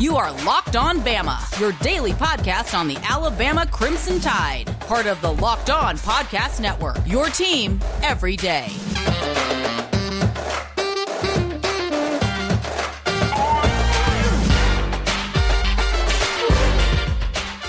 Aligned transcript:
You 0.00 0.16
are 0.16 0.32
Locked 0.46 0.76
On 0.76 0.98
Bama, 1.00 1.60
your 1.60 1.72
daily 1.82 2.12
podcast 2.12 2.72
on 2.72 2.88
the 2.88 2.96
Alabama 3.06 3.66
Crimson 3.66 4.18
Tide, 4.18 4.64
part 4.80 5.04
of 5.04 5.20
the 5.20 5.30
Locked 5.30 5.68
On 5.68 5.98
Podcast 5.98 6.58
Network. 6.58 6.96
Your 7.04 7.26
team 7.26 7.78
every 8.02 8.34
day. 8.34 8.68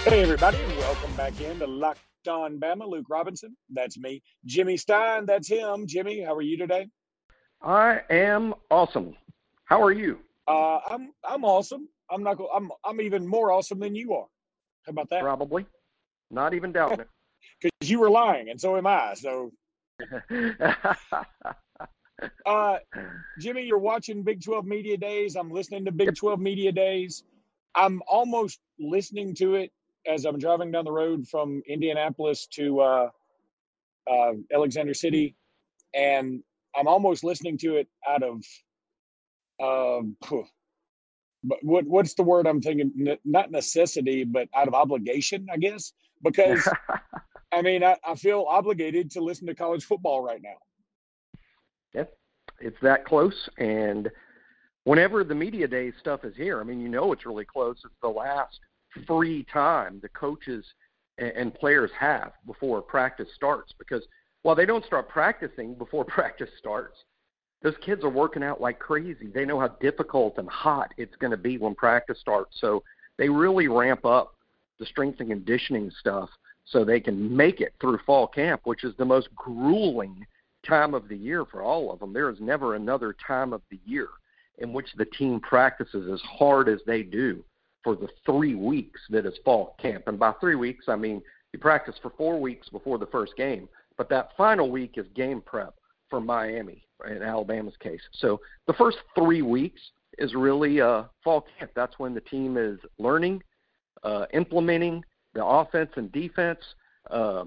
Hey, 0.05 0.23
everybody, 0.23 0.57
and 0.57 0.77
welcome 0.77 1.13
back 1.17 1.41
in 1.41 1.59
to 1.59 1.67
Locked 1.67 1.99
On 2.29 2.57
Bama. 2.57 2.87
Luke 2.87 3.07
Robinson, 3.09 3.57
that's 3.73 3.99
me. 3.99 4.23
Jimmy 4.45 4.77
Stein, 4.77 5.25
that's 5.25 5.49
him. 5.49 5.85
Jimmy, 5.85 6.21
how 6.21 6.33
are 6.35 6.41
you 6.41 6.57
today? 6.57 6.87
I 7.61 8.03
am 8.09 8.53
awesome. 8.69 9.17
How 9.65 9.83
are 9.83 9.91
you? 9.91 10.19
Uh, 10.47 10.79
I'm 10.89 11.11
I'm 11.27 11.43
awesome. 11.43 11.89
I'm 12.11 12.23
not. 12.23 12.37
I'm 12.53 12.71
I'm 12.83 13.01
even 13.01 13.25
more 13.25 13.51
awesome 13.51 13.79
than 13.79 13.95
you 13.95 14.13
are. 14.13 14.27
How 14.85 14.91
about 14.91 15.09
that? 15.09 15.21
Probably. 15.21 15.65
Not 16.29 16.53
even 16.53 16.71
doubting 16.71 17.01
it. 17.01 17.09
Because 17.61 17.89
you 17.89 17.99
were 17.99 18.09
lying, 18.09 18.49
and 18.49 18.59
so 18.59 18.77
am 18.77 18.85
I. 18.85 19.13
So, 19.15 19.51
uh, 22.45 22.77
Jimmy, 23.39 23.63
you're 23.63 23.79
watching 23.79 24.23
Big 24.23 24.43
12 24.43 24.65
Media 24.65 24.97
Days. 24.97 25.35
I'm 25.35 25.49
listening 25.51 25.85
to 25.85 25.91
Big 25.91 26.15
12 26.15 26.39
Media 26.39 26.71
Days. 26.71 27.23
I'm 27.75 28.01
almost 28.07 28.59
listening 28.79 29.33
to 29.35 29.55
it 29.55 29.71
as 30.07 30.25
I'm 30.25 30.37
driving 30.39 30.71
down 30.71 30.85
the 30.85 30.91
road 30.91 31.27
from 31.27 31.61
Indianapolis 31.67 32.47
to 32.53 32.81
uh, 32.81 33.09
uh, 34.11 34.33
Alexander 34.53 34.93
City, 34.93 35.35
and 35.95 36.43
I'm 36.75 36.87
almost 36.87 37.23
listening 37.23 37.57
to 37.59 37.77
it 37.77 37.87
out 38.07 38.23
of 38.23 38.43
um, 39.61 40.15
but 41.43 41.57
what 41.63 41.85
what's 41.85 42.13
the 42.13 42.23
word 42.23 42.47
I'm 42.47 42.61
thinking? 42.61 42.91
N- 42.99 43.17
not 43.25 43.51
necessity, 43.51 44.23
but 44.23 44.47
out 44.55 44.67
of 44.67 44.73
obligation, 44.73 45.47
I 45.51 45.57
guess. 45.57 45.93
Because 46.23 46.67
I 47.51 47.61
mean, 47.61 47.83
I, 47.83 47.97
I 48.05 48.15
feel 48.15 48.45
obligated 48.47 49.11
to 49.11 49.21
listen 49.21 49.47
to 49.47 49.55
college 49.55 49.83
football 49.83 50.21
right 50.21 50.41
now. 50.41 50.57
Yep, 51.93 52.13
it's 52.59 52.79
that 52.81 53.05
close, 53.05 53.49
and 53.57 54.09
whenever 54.83 55.23
the 55.23 55.35
media 55.35 55.67
day 55.67 55.91
stuff 55.99 56.23
is 56.23 56.35
here, 56.35 56.59
I 56.59 56.63
mean, 56.63 56.79
you 56.79 56.89
know 56.89 57.11
it's 57.11 57.25
really 57.25 57.45
close. 57.45 57.77
It's 57.83 57.93
the 58.01 58.09
last 58.09 58.59
free 59.07 59.45
time 59.51 59.99
the 60.01 60.09
coaches 60.09 60.65
and, 61.17 61.31
and 61.31 61.53
players 61.53 61.91
have 61.97 62.33
before 62.45 62.81
practice 62.81 63.29
starts 63.35 63.73
because 63.77 64.05
while 64.43 64.55
they 64.55 64.65
don't 64.65 64.85
start 64.85 65.07
practicing 65.07 65.75
before 65.75 66.05
practice 66.05 66.49
starts, 66.57 66.97
those 67.61 67.75
kids 67.85 68.03
are 68.03 68.09
working 68.09 68.43
out 68.43 68.59
like 68.59 68.79
crazy. 68.79 69.27
They 69.33 69.45
know 69.45 69.59
how 69.59 69.69
difficult 69.79 70.37
and 70.37 70.49
hot 70.49 70.93
it's 70.97 71.15
going 71.17 71.31
to 71.31 71.37
be 71.37 71.57
when 71.57 71.75
practice 71.75 72.19
starts. 72.19 72.57
So 72.59 72.83
they 73.17 73.29
really 73.29 73.67
ramp 73.67 74.05
up 74.05 74.33
the 74.79 74.85
strength 74.85 75.19
and 75.19 75.29
conditioning 75.29 75.91
stuff 75.99 76.29
so 76.65 76.83
they 76.83 76.99
can 76.99 77.35
make 77.35 77.61
it 77.61 77.73
through 77.79 77.99
fall 78.05 78.27
camp, 78.27 78.61
which 78.63 78.83
is 78.83 78.95
the 78.97 79.05
most 79.05 79.29
grueling 79.35 80.25
time 80.65 80.93
of 80.93 81.07
the 81.07 81.17
year 81.17 81.45
for 81.45 81.61
all 81.61 81.91
of 81.91 81.99
them. 81.99 82.13
There 82.13 82.29
is 82.29 82.39
never 82.39 82.75
another 82.75 83.15
time 83.25 83.53
of 83.53 83.61
the 83.69 83.79
year 83.85 84.09
in 84.57 84.73
which 84.73 84.87
the 84.95 85.05
team 85.05 85.39
practices 85.39 86.09
as 86.11 86.21
hard 86.21 86.67
as 86.67 86.79
they 86.85 87.03
do 87.03 87.43
for 87.83 87.95
the 87.95 88.09
three 88.25 88.55
weeks 88.55 89.01
that 89.09 89.25
is 89.25 89.33
fall 89.43 89.75
camp. 89.81 90.03
And 90.07 90.19
by 90.19 90.33
three 90.39 90.55
weeks, 90.55 90.85
I 90.87 90.95
mean 90.95 91.21
you 91.53 91.59
practice 91.59 91.95
for 92.01 92.11
four 92.17 92.39
weeks 92.39 92.69
before 92.69 92.97
the 92.97 93.07
first 93.07 93.35
game, 93.35 93.67
but 93.97 94.09
that 94.09 94.29
final 94.37 94.69
week 94.69 94.93
is 94.97 95.05
game 95.15 95.41
prep 95.41 95.73
for 96.11 96.21
Miami 96.21 96.83
in 97.09 97.23
Alabama's 97.23 97.73
case. 97.79 98.01
So 98.11 98.39
the 98.67 98.73
first 98.73 98.97
three 99.15 99.41
weeks 99.41 99.81
is 100.19 100.35
really 100.35 100.79
uh, 100.79 101.05
fall 101.23 101.45
camp. 101.57 101.71
That's 101.75 101.97
when 101.97 102.13
the 102.13 102.21
team 102.21 102.57
is 102.57 102.77
learning, 102.99 103.41
uh, 104.03 104.25
implementing 104.33 105.03
the 105.33 105.43
offense 105.43 105.89
and 105.95 106.11
defense, 106.11 106.59
uh, 107.09 107.45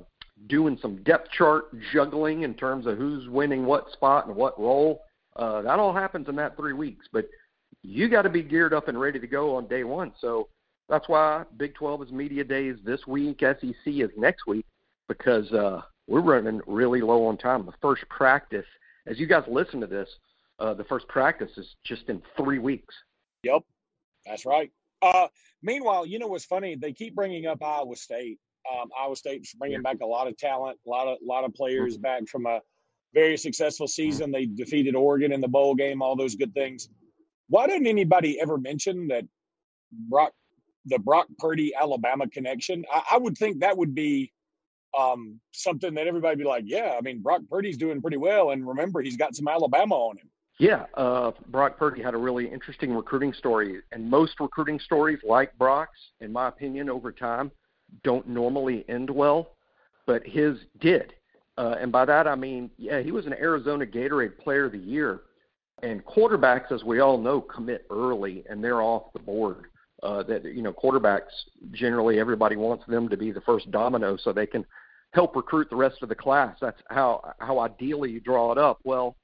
doing 0.48 0.76
some 0.82 1.02
depth 1.04 1.30
chart 1.30 1.66
juggling 1.92 2.42
in 2.42 2.54
terms 2.54 2.86
of 2.86 2.98
who's 2.98 3.28
winning 3.28 3.64
what 3.64 3.92
spot 3.92 4.26
and 4.26 4.34
what 4.34 4.58
role. 4.58 5.02
Uh, 5.36 5.62
that 5.62 5.78
all 5.78 5.92
happens 5.92 6.28
in 6.28 6.34
that 6.36 6.56
three 6.56 6.72
weeks. 6.72 7.06
But 7.12 7.28
you 7.82 8.08
got 8.08 8.22
to 8.22 8.30
be 8.30 8.42
geared 8.42 8.72
up 8.74 8.88
and 8.88 8.98
ready 8.98 9.20
to 9.20 9.26
go 9.26 9.54
on 9.54 9.68
day 9.68 9.84
one. 9.84 10.12
So 10.20 10.48
that's 10.88 11.08
why 11.08 11.44
Big 11.56 11.74
12 11.74 12.04
is 12.04 12.12
media 12.12 12.44
days 12.44 12.76
this 12.84 13.06
week, 13.06 13.40
SEC 13.40 13.74
is 13.86 14.10
next 14.16 14.46
week, 14.46 14.66
because 15.08 15.50
uh, 15.52 15.82
we're 16.06 16.20
running 16.20 16.60
really 16.66 17.00
low 17.00 17.26
on 17.26 17.36
time. 17.36 17.66
The 17.66 17.72
first 17.80 18.08
practice– 18.08 18.66
as 19.06 19.18
you 19.18 19.26
guys 19.26 19.44
listen 19.48 19.80
to 19.80 19.86
this, 19.86 20.08
uh, 20.58 20.74
the 20.74 20.84
first 20.84 21.06
practice 21.08 21.58
is 21.58 21.76
just 21.84 22.08
in 22.08 22.22
three 22.36 22.58
weeks. 22.58 22.94
Yep, 23.42 23.62
that's 24.26 24.46
right. 24.46 24.70
Uh, 25.02 25.28
meanwhile, 25.62 26.06
you 26.06 26.18
know 26.18 26.28
what's 26.28 26.44
funny? 26.44 26.76
They 26.76 26.92
keep 26.92 27.14
bringing 27.14 27.46
up 27.46 27.62
Iowa 27.62 27.96
State. 27.96 28.38
Um, 28.72 28.88
Iowa 28.98 29.16
State's 29.16 29.52
bringing 29.54 29.82
back 29.82 29.98
a 30.02 30.06
lot 30.06 30.26
of 30.26 30.36
talent, 30.38 30.78
a 30.86 30.88
lot 30.88 31.06
of 31.06 31.18
lot 31.22 31.44
of 31.44 31.52
players 31.54 31.94
mm-hmm. 31.94 32.02
back 32.02 32.28
from 32.28 32.46
a 32.46 32.60
very 33.12 33.36
successful 33.36 33.86
season. 33.86 34.32
They 34.32 34.46
defeated 34.46 34.94
Oregon 34.96 35.32
in 35.32 35.40
the 35.40 35.48
bowl 35.48 35.74
game, 35.74 36.00
all 36.00 36.16
those 36.16 36.34
good 36.34 36.54
things. 36.54 36.88
Why 37.48 37.66
didn't 37.66 37.86
anybody 37.86 38.40
ever 38.40 38.56
mention 38.56 39.08
that 39.08 39.24
Brock, 39.92 40.32
the 40.86 40.98
Brock 40.98 41.26
Purdy 41.38 41.74
Alabama 41.78 42.26
connection? 42.26 42.86
I, 42.90 43.02
I 43.12 43.18
would 43.18 43.36
think 43.36 43.60
that 43.60 43.76
would 43.76 43.94
be 43.94 44.32
um, 44.98 45.40
something 45.52 45.94
that 45.94 46.06
everybody 46.06 46.36
be 46.36 46.44
like, 46.44 46.64
yeah, 46.66 46.94
I 46.96 47.00
mean, 47.00 47.20
Brock 47.20 47.42
Purdy's 47.50 47.76
doing 47.76 48.00
pretty 48.00 48.16
well. 48.16 48.50
And 48.50 48.66
remember, 48.66 49.00
he's 49.00 49.16
got 49.16 49.34
some 49.34 49.48
Alabama 49.48 49.94
on 49.94 50.18
him. 50.18 50.28
Yeah, 50.58 50.86
uh, 50.94 51.32
Brock 51.48 51.78
Purdy 51.78 52.00
had 52.02 52.14
a 52.14 52.18
really 52.18 52.46
interesting 52.46 52.94
recruiting 52.94 53.32
story. 53.32 53.80
And 53.92 54.08
most 54.08 54.38
recruiting 54.38 54.78
stories, 54.78 55.18
like 55.26 55.56
Brock's, 55.58 55.98
in 56.20 56.32
my 56.32 56.48
opinion, 56.48 56.88
over 56.88 57.10
time, 57.10 57.50
don't 58.02 58.28
normally 58.28 58.84
end 58.88 59.10
well, 59.10 59.56
but 60.06 60.24
his 60.26 60.58
did. 60.80 61.12
Uh, 61.56 61.76
and 61.80 61.90
by 61.92 62.04
that, 62.04 62.26
I 62.26 62.34
mean, 62.34 62.70
yeah, 62.78 63.00
he 63.00 63.12
was 63.12 63.26
an 63.26 63.34
Arizona 63.34 63.86
Gatorade 63.86 64.38
Player 64.38 64.66
of 64.66 64.72
the 64.72 64.78
Year. 64.78 65.22
And 65.82 66.04
quarterbacks, 66.04 66.72
as 66.72 66.84
we 66.84 67.00
all 67.00 67.18
know, 67.18 67.40
commit 67.40 67.86
early 67.90 68.44
and 68.48 68.62
they're 68.62 68.82
off 68.82 69.12
the 69.12 69.18
board. 69.18 69.66
Uh, 70.02 70.22
that 70.22 70.44
you 70.44 70.60
know, 70.60 70.72
quarterbacks 70.72 71.30
generally 71.70 72.20
everybody 72.20 72.56
wants 72.56 72.84
them 72.86 73.08
to 73.08 73.16
be 73.16 73.30
the 73.30 73.40
first 73.40 73.70
domino 73.70 74.18
so 74.18 74.32
they 74.32 74.46
can 74.46 74.64
help 75.14 75.36
recruit 75.36 75.70
the 75.70 75.76
rest 75.76 76.02
of 76.02 76.08
the 76.08 76.14
class. 76.14 76.56
That's 76.60 76.80
how 76.90 77.34
how 77.38 77.60
ideally 77.60 78.10
you 78.10 78.20
draw 78.20 78.52
it 78.52 78.58
up. 78.58 78.80
Well, 78.84 79.16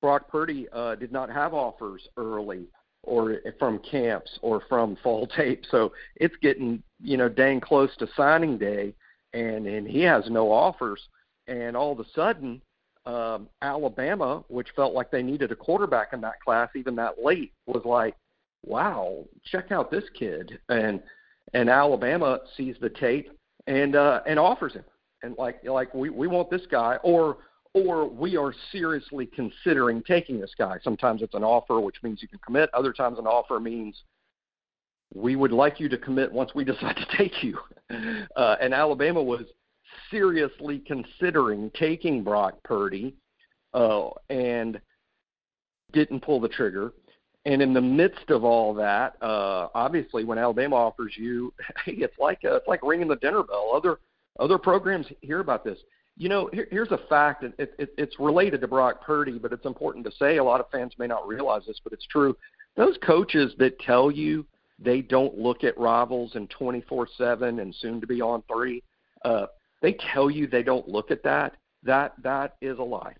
Brock 0.00 0.28
Purdy 0.28 0.66
uh, 0.72 0.94
did 0.96 1.12
not 1.12 1.30
have 1.30 1.54
offers 1.54 2.06
early 2.16 2.66
or 3.02 3.38
from 3.58 3.78
camps 3.80 4.38
or 4.42 4.62
from 4.68 4.96
fall 5.02 5.26
tape, 5.26 5.64
so 5.70 5.92
it's 6.16 6.34
getting 6.42 6.82
you 7.00 7.16
know 7.16 7.28
dang 7.28 7.60
close 7.60 7.94
to 7.98 8.08
signing 8.16 8.58
day, 8.58 8.94
and 9.32 9.66
and 9.66 9.86
he 9.86 10.00
has 10.00 10.24
no 10.30 10.50
offers, 10.50 11.00
and 11.46 11.76
all 11.76 11.92
of 11.92 12.00
a 12.00 12.08
sudden. 12.14 12.60
Um, 13.04 13.48
Alabama, 13.62 14.42
which 14.48 14.66
felt 14.74 14.92
like 14.92 15.12
they 15.12 15.22
needed 15.22 15.52
a 15.52 15.54
quarterback 15.54 16.12
in 16.12 16.20
that 16.22 16.40
class 16.44 16.70
even 16.74 16.96
that 16.96 17.22
late, 17.22 17.52
was 17.68 17.84
like, 17.84 18.16
"Wow, 18.64 19.26
check 19.44 19.70
out 19.70 19.92
this 19.92 20.02
kid!" 20.18 20.58
and 20.68 21.00
and 21.54 21.70
Alabama 21.70 22.40
sees 22.56 22.74
the 22.80 22.90
tape 22.90 23.30
and 23.68 23.94
uh, 23.94 24.22
and 24.26 24.40
offers 24.40 24.72
him 24.72 24.82
and 25.22 25.36
like 25.38 25.64
like 25.64 25.92
we 25.94 26.10
we 26.10 26.26
want 26.26 26.50
this 26.50 26.66
guy 26.70 26.96
or 27.02 27.38
or 27.74 28.08
we 28.08 28.36
are 28.36 28.54
seriously 28.72 29.26
considering 29.26 30.02
taking 30.02 30.40
this 30.40 30.52
guy. 30.56 30.78
Sometimes 30.82 31.20
it's 31.20 31.34
an 31.34 31.44
offer, 31.44 31.78
which 31.78 31.96
means 32.02 32.22
you 32.22 32.28
can 32.28 32.38
commit. 32.38 32.70
Other 32.72 32.92
times, 32.92 33.18
an 33.18 33.26
offer 33.26 33.60
means 33.60 34.02
we 35.14 35.36
would 35.36 35.52
like 35.52 35.78
you 35.78 35.88
to 35.90 35.98
commit 35.98 36.32
once 36.32 36.52
we 36.54 36.64
decide 36.72 36.96
to 36.96 37.16
take 37.16 37.42
you. 37.42 37.58
Uh, 38.34 38.56
and 38.60 38.74
Alabama 38.74 39.22
was 39.22 39.42
seriously 40.10 40.82
considering 40.84 41.70
taking 41.78 42.24
Brock 42.24 42.54
Purdy 42.64 43.14
uh, 43.74 44.08
and 44.28 44.80
didn't 45.92 46.20
pull 46.20 46.40
the 46.40 46.48
trigger. 46.48 46.92
And 47.44 47.62
in 47.62 47.72
the 47.72 47.80
midst 47.80 48.30
of 48.30 48.42
all 48.42 48.74
that, 48.74 49.14
uh, 49.22 49.68
obviously, 49.72 50.24
when 50.24 50.36
Alabama 50.36 50.74
offers 50.74 51.14
you, 51.16 51.54
hey, 51.84 51.92
it's 51.92 52.18
like 52.18 52.42
a, 52.42 52.56
it's 52.56 52.66
like 52.66 52.80
ringing 52.82 53.06
the 53.06 53.16
dinner 53.16 53.44
bell. 53.44 53.70
Other 53.72 53.98
other 54.38 54.58
programs 54.58 55.06
hear 55.20 55.40
about 55.40 55.64
this. 55.64 55.78
You 56.16 56.28
know, 56.28 56.48
here, 56.52 56.66
here's 56.70 56.92
a 56.92 57.00
fact. 57.08 57.44
It, 57.44 57.54
it, 57.58 57.90
it's 57.98 58.18
related 58.18 58.60
to 58.62 58.68
Brock 58.68 59.02
Purdy, 59.02 59.38
but 59.38 59.52
it's 59.52 59.66
important 59.66 60.04
to 60.06 60.12
say. 60.12 60.38
A 60.38 60.44
lot 60.44 60.60
of 60.60 60.70
fans 60.70 60.92
may 60.98 61.06
not 61.06 61.26
realize 61.28 61.62
this, 61.66 61.80
but 61.82 61.92
it's 61.92 62.06
true. 62.06 62.36
Those 62.76 62.96
coaches 63.02 63.52
that 63.58 63.78
tell 63.80 64.10
you 64.10 64.46
they 64.78 65.00
don't 65.00 65.38
look 65.38 65.64
at 65.64 65.76
rivals 65.78 66.34
and 66.34 66.48
24/7 66.50 67.60
and 67.60 67.74
soon 67.74 68.00
to 68.00 68.06
be 68.06 68.20
On3, 68.20 68.82
uh, 69.24 69.46
they 69.82 69.94
tell 70.12 70.30
you 70.30 70.46
they 70.46 70.62
don't 70.62 70.88
look 70.88 71.10
at 71.10 71.22
that. 71.22 71.56
That 71.82 72.14
that 72.22 72.56
is 72.60 72.78
a 72.78 72.82
lie. 72.82 73.14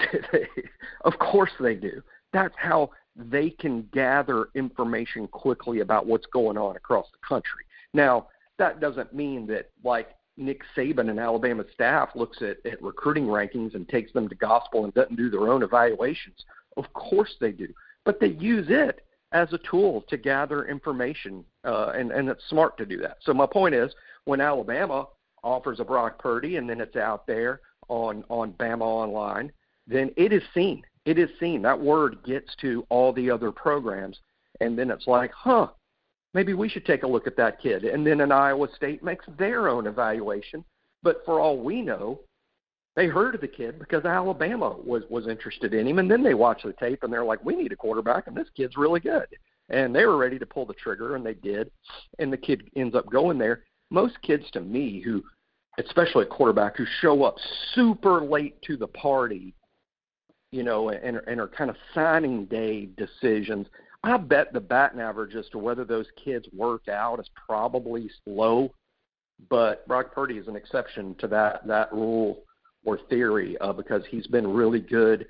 of 1.04 1.18
course 1.18 1.52
they 1.60 1.74
do. 1.74 2.02
That's 2.32 2.54
how 2.56 2.90
they 3.16 3.50
can 3.50 3.88
gather 3.92 4.48
information 4.54 5.28
quickly 5.28 5.80
about 5.80 6.06
what's 6.06 6.26
going 6.26 6.56
on 6.56 6.76
across 6.76 7.06
the 7.12 7.26
country. 7.26 7.64
Now, 7.92 8.28
that 8.58 8.80
doesn't 8.80 9.12
mean 9.14 9.46
that 9.48 9.70
like 9.84 10.10
Nick 10.36 10.62
Saban 10.76 11.10
and 11.10 11.20
Alabama 11.20 11.64
staff 11.74 12.10
looks 12.14 12.40
at, 12.42 12.64
at 12.64 12.82
recruiting 12.82 13.26
rankings 13.26 13.74
and 13.74 13.88
takes 13.88 14.12
them 14.12 14.28
to 14.28 14.34
gospel 14.34 14.84
and 14.84 14.94
doesn't 14.94 15.16
do 15.16 15.30
their 15.30 15.48
own 15.48 15.62
evaluations. 15.62 16.44
Of 16.76 16.92
course 16.94 17.34
they 17.40 17.52
do. 17.52 17.68
But 18.04 18.18
they 18.18 18.28
use 18.28 18.66
it 18.70 19.04
as 19.32 19.52
a 19.52 19.58
tool 19.58 20.02
to 20.08 20.16
gather 20.16 20.66
information, 20.66 21.44
uh, 21.64 21.92
and 21.94 22.10
and 22.10 22.28
it's 22.28 22.44
smart 22.48 22.76
to 22.78 22.86
do 22.86 22.98
that. 22.98 23.18
So 23.22 23.32
my 23.32 23.46
point 23.46 23.74
is, 23.74 23.92
when 24.24 24.40
Alabama 24.40 25.06
offers 25.42 25.80
a 25.80 25.84
Brock 25.84 26.18
Purdy 26.18 26.56
and 26.56 26.68
then 26.68 26.80
it's 26.80 26.96
out 26.96 27.26
there 27.26 27.60
on 27.88 28.24
on 28.28 28.52
Bama 28.54 28.82
Online, 28.82 29.50
then 29.86 30.10
it 30.16 30.32
is 30.32 30.42
seen. 30.54 30.82
It 31.04 31.18
is 31.18 31.30
seen. 31.40 31.62
That 31.62 31.80
word 31.80 32.18
gets 32.24 32.54
to 32.56 32.86
all 32.88 33.12
the 33.12 33.30
other 33.30 33.50
programs, 33.50 34.18
and 34.60 34.78
then 34.78 34.90
it's 34.90 35.06
like, 35.06 35.32
huh, 35.32 35.68
maybe 36.34 36.54
we 36.54 36.68
should 36.68 36.86
take 36.86 37.02
a 37.02 37.08
look 37.08 37.26
at 37.26 37.36
that 37.36 37.60
kid. 37.60 37.84
And 37.84 38.06
then 38.06 38.20
an 38.20 38.32
Iowa 38.32 38.68
State 38.74 39.02
makes 39.02 39.24
their 39.38 39.68
own 39.68 39.86
evaluation. 39.86 40.64
But 41.02 41.22
for 41.24 41.40
all 41.40 41.58
we 41.58 41.82
know, 41.82 42.20
they 42.94 43.06
heard 43.06 43.34
of 43.34 43.40
the 43.40 43.48
kid 43.48 43.78
because 43.78 44.04
Alabama 44.04 44.76
was 44.84 45.02
was 45.08 45.26
interested 45.26 45.72
in 45.74 45.86
him, 45.86 45.98
and 45.98 46.10
then 46.10 46.22
they 46.22 46.34
watch 46.34 46.62
the 46.62 46.74
tape 46.74 47.02
and 47.02 47.12
they're 47.12 47.24
like, 47.24 47.44
"We 47.44 47.56
need 47.56 47.72
a 47.72 47.76
quarterback, 47.76 48.26
and 48.26 48.36
this 48.36 48.50
kid's 48.56 48.76
really 48.76 49.00
good." 49.00 49.26
And 49.70 49.94
they 49.94 50.04
were 50.04 50.18
ready 50.18 50.38
to 50.38 50.46
pull 50.46 50.66
the 50.66 50.74
trigger, 50.74 51.16
and 51.16 51.24
they 51.24 51.34
did, 51.34 51.70
and 52.18 52.32
the 52.32 52.36
kid 52.36 52.68
ends 52.76 52.94
up 52.94 53.10
going 53.10 53.38
there. 53.38 53.64
Most 53.90 54.20
kids, 54.22 54.44
to 54.52 54.60
me, 54.60 55.00
who, 55.00 55.22
especially 55.78 56.24
a 56.24 56.28
quarterback, 56.28 56.76
who 56.76 56.84
show 57.00 57.24
up 57.24 57.36
super 57.74 58.22
late 58.22 58.60
to 58.62 58.76
the 58.76 58.88
party, 58.88 59.54
you 60.50 60.62
know, 60.62 60.90
and 60.90 61.16
and 61.26 61.40
are 61.40 61.48
kind 61.48 61.70
of 61.70 61.76
signing 61.94 62.44
day 62.44 62.90
decisions. 62.98 63.66
I 64.04 64.16
bet 64.16 64.52
the 64.52 64.60
batting 64.60 65.00
average 65.00 65.36
as 65.36 65.48
to 65.50 65.58
whether 65.58 65.84
those 65.84 66.06
kids 66.22 66.46
work 66.52 66.88
out 66.88 67.20
is 67.20 67.30
probably 67.46 68.10
low, 68.26 68.72
but 69.48 69.86
Brock 69.86 70.12
Purdy 70.12 70.38
is 70.38 70.48
an 70.48 70.56
exception 70.56 71.14
to 71.20 71.28
that 71.28 71.66
that 71.66 71.92
rule 71.92 72.42
or 72.84 72.98
theory 73.08 73.56
uh, 73.58 73.72
because 73.72 74.02
he's 74.10 74.26
been 74.26 74.46
really 74.46 74.80
good. 74.80 75.26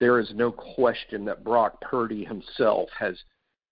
There 0.00 0.18
is 0.18 0.30
no 0.34 0.50
question 0.52 1.24
that 1.26 1.44
Brock 1.44 1.80
Purdy 1.80 2.24
himself 2.24 2.88
has 2.98 3.16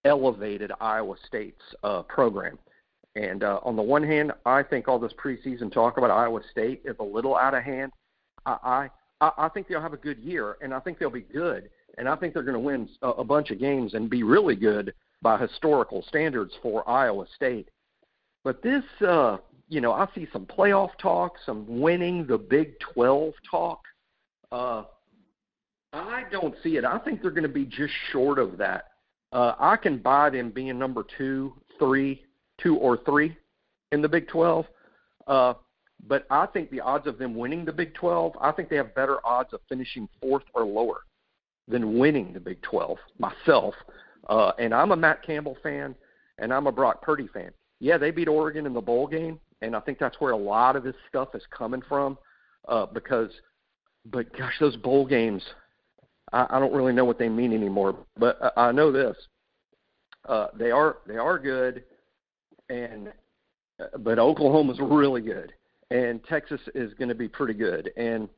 elevated 0.04 0.72
Iowa 0.80 1.16
State's 1.26 1.62
uh, 1.82 2.02
program. 2.02 2.58
And 3.16 3.42
uh, 3.42 3.60
on 3.64 3.76
the 3.76 3.82
one 3.82 4.02
hand, 4.02 4.32
I 4.46 4.62
think 4.62 4.88
all 4.88 4.98
this 4.98 5.12
preseason 5.22 5.72
talk 5.72 5.98
about 5.98 6.10
Iowa 6.10 6.40
State 6.50 6.82
is 6.84 6.96
a 7.00 7.04
little 7.04 7.36
out 7.36 7.54
of 7.54 7.62
hand. 7.62 7.92
I 8.46 8.88
I, 9.20 9.30
I 9.36 9.48
think 9.48 9.68
they'll 9.68 9.82
have 9.82 9.92
a 9.92 9.98
good 9.98 10.18
year, 10.18 10.56
and 10.62 10.72
I 10.72 10.80
think 10.80 10.98
they'll 10.98 11.10
be 11.10 11.22
good, 11.22 11.68
and 11.98 12.08
I 12.08 12.16
think 12.16 12.32
they're 12.32 12.42
going 12.42 12.54
to 12.54 12.60
win 12.60 12.88
a, 13.02 13.08
a 13.08 13.24
bunch 13.24 13.50
of 13.50 13.58
games 13.58 13.94
and 13.94 14.08
be 14.08 14.22
really 14.22 14.56
good 14.56 14.94
by 15.20 15.36
historical 15.38 16.02
standards 16.08 16.52
for 16.62 16.88
Iowa 16.88 17.26
State. 17.34 17.68
But 18.44 18.62
this 18.62 18.84
uh, 19.06 19.38
you 19.68 19.80
know, 19.80 19.92
I 19.92 20.06
see 20.14 20.26
some 20.32 20.46
playoff 20.46 20.90
talk, 21.00 21.34
some 21.44 21.80
winning 21.80 22.26
the 22.26 22.38
Big 22.38 22.78
12 22.94 23.34
talk. 23.50 23.80
Uh, 24.50 24.84
I 25.92 26.24
don't 26.30 26.54
see 26.62 26.76
it. 26.76 26.84
I 26.84 26.98
think 26.98 27.20
they're 27.20 27.30
going 27.30 27.42
to 27.42 27.48
be 27.48 27.64
just 27.64 27.92
short 28.10 28.38
of 28.38 28.56
that. 28.58 28.86
Uh, 29.32 29.54
I 29.58 29.76
can 29.76 29.98
buy 29.98 30.30
them 30.30 30.50
being 30.50 30.78
number 30.78 31.04
two, 31.16 31.54
three, 31.78 32.22
two 32.58 32.76
or 32.76 32.98
three 33.04 33.36
in 33.92 34.00
the 34.00 34.08
Big 34.08 34.28
12. 34.28 34.64
Uh, 35.26 35.54
but 36.06 36.26
I 36.30 36.46
think 36.46 36.70
the 36.70 36.80
odds 36.80 37.06
of 37.06 37.18
them 37.18 37.34
winning 37.34 37.64
the 37.64 37.72
Big 37.72 37.94
12, 37.94 38.32
I 38.40 38.52
think 38.52 38.70
they 38.70 38.76
have 38.76 38.94
better 38.94 39.18
odds 39.26 39.52
of 39.52 39.60
finishing 39.68 40.08
fourth 40.20 40.44
or 40.54 40.64
lower 40.64 41.00
than 41.69 41.99
winning 41.99 42.32
the 42.32 42.41
Big 42.41 42.61
12 42.62 42.97
myself. 43.19 43.75
Uh, 44.29 44.53
and 44.59 44.75
I'm 44.75 44.91
a 44.91 44.97
Matt 44.97 45.23
Campbell 45.25 45.56
fan, 45.62 45.94
and 46.38 46.53
I'm 46.53 46.67
a 46.67 46.73
Brock 46.73 47.03
Purdy 47.03 47.29
fan. 47.32 47.50
Yeah, 47.81 47.99
they 47.99 48.11
beat 48.11 48.29
Oregon 48.29 48.67
in 48.67 48.75
the 48.75 48.81
bowl 48.81 49.06
game, 49.06 49.38
and 49.62 49.76
I 49.76 49.81
think 49.81 49.99
that's 49.99 50.20
where 50.20 50.32
a 50.32 50.37
lot 50.37 50.76
of 50.76 50.82
this 50.82 50.97
stuff 51.09 51.35
is 51.35 51.43
coming 51.56 51.82
from. 51.88 52.19
Uh, 52.67 52.87
because, 52.87 53.31
but 54.06 54.37
gosh, 54.37 54.55
those 54.61 54.76
bowl 54.76 55.06
games, 55.06 55.43
I, 56.32 56.47
I 56.50 56.59
don't 56.59 56.75
really 56.75 56.93
know 56.93 57.05
what 57.05 57.19
they 57.19 57.29
mean 57.29 57.53
anymore. 57.53 57.97
But 58.19 58.38
I, 58.56 58.69
I 58.69 58.73
know 58.73 58.93
this: 58.93 59.17
uh, 60.29 60.49
they 60.59 60.70
are 60.70 60.99
they 61.06 61.17
are 61.17 61.38
good, 61.38 61.85
and 62.69 63.09
uh, 63.81 63.97
but 63.99 64.19
Oklahoma's 64.19 64.81
really 64.81 65.23
good, 65.23 65.53
and 65.91 66.23
Texas 66.25 66.61
is 66.75 66.93
going 66.94 67.09
to 67.09 67.15
be 67.15 67.29
pretty 67.29 67.55
good, 67.55 67.91
and 67.97 68.29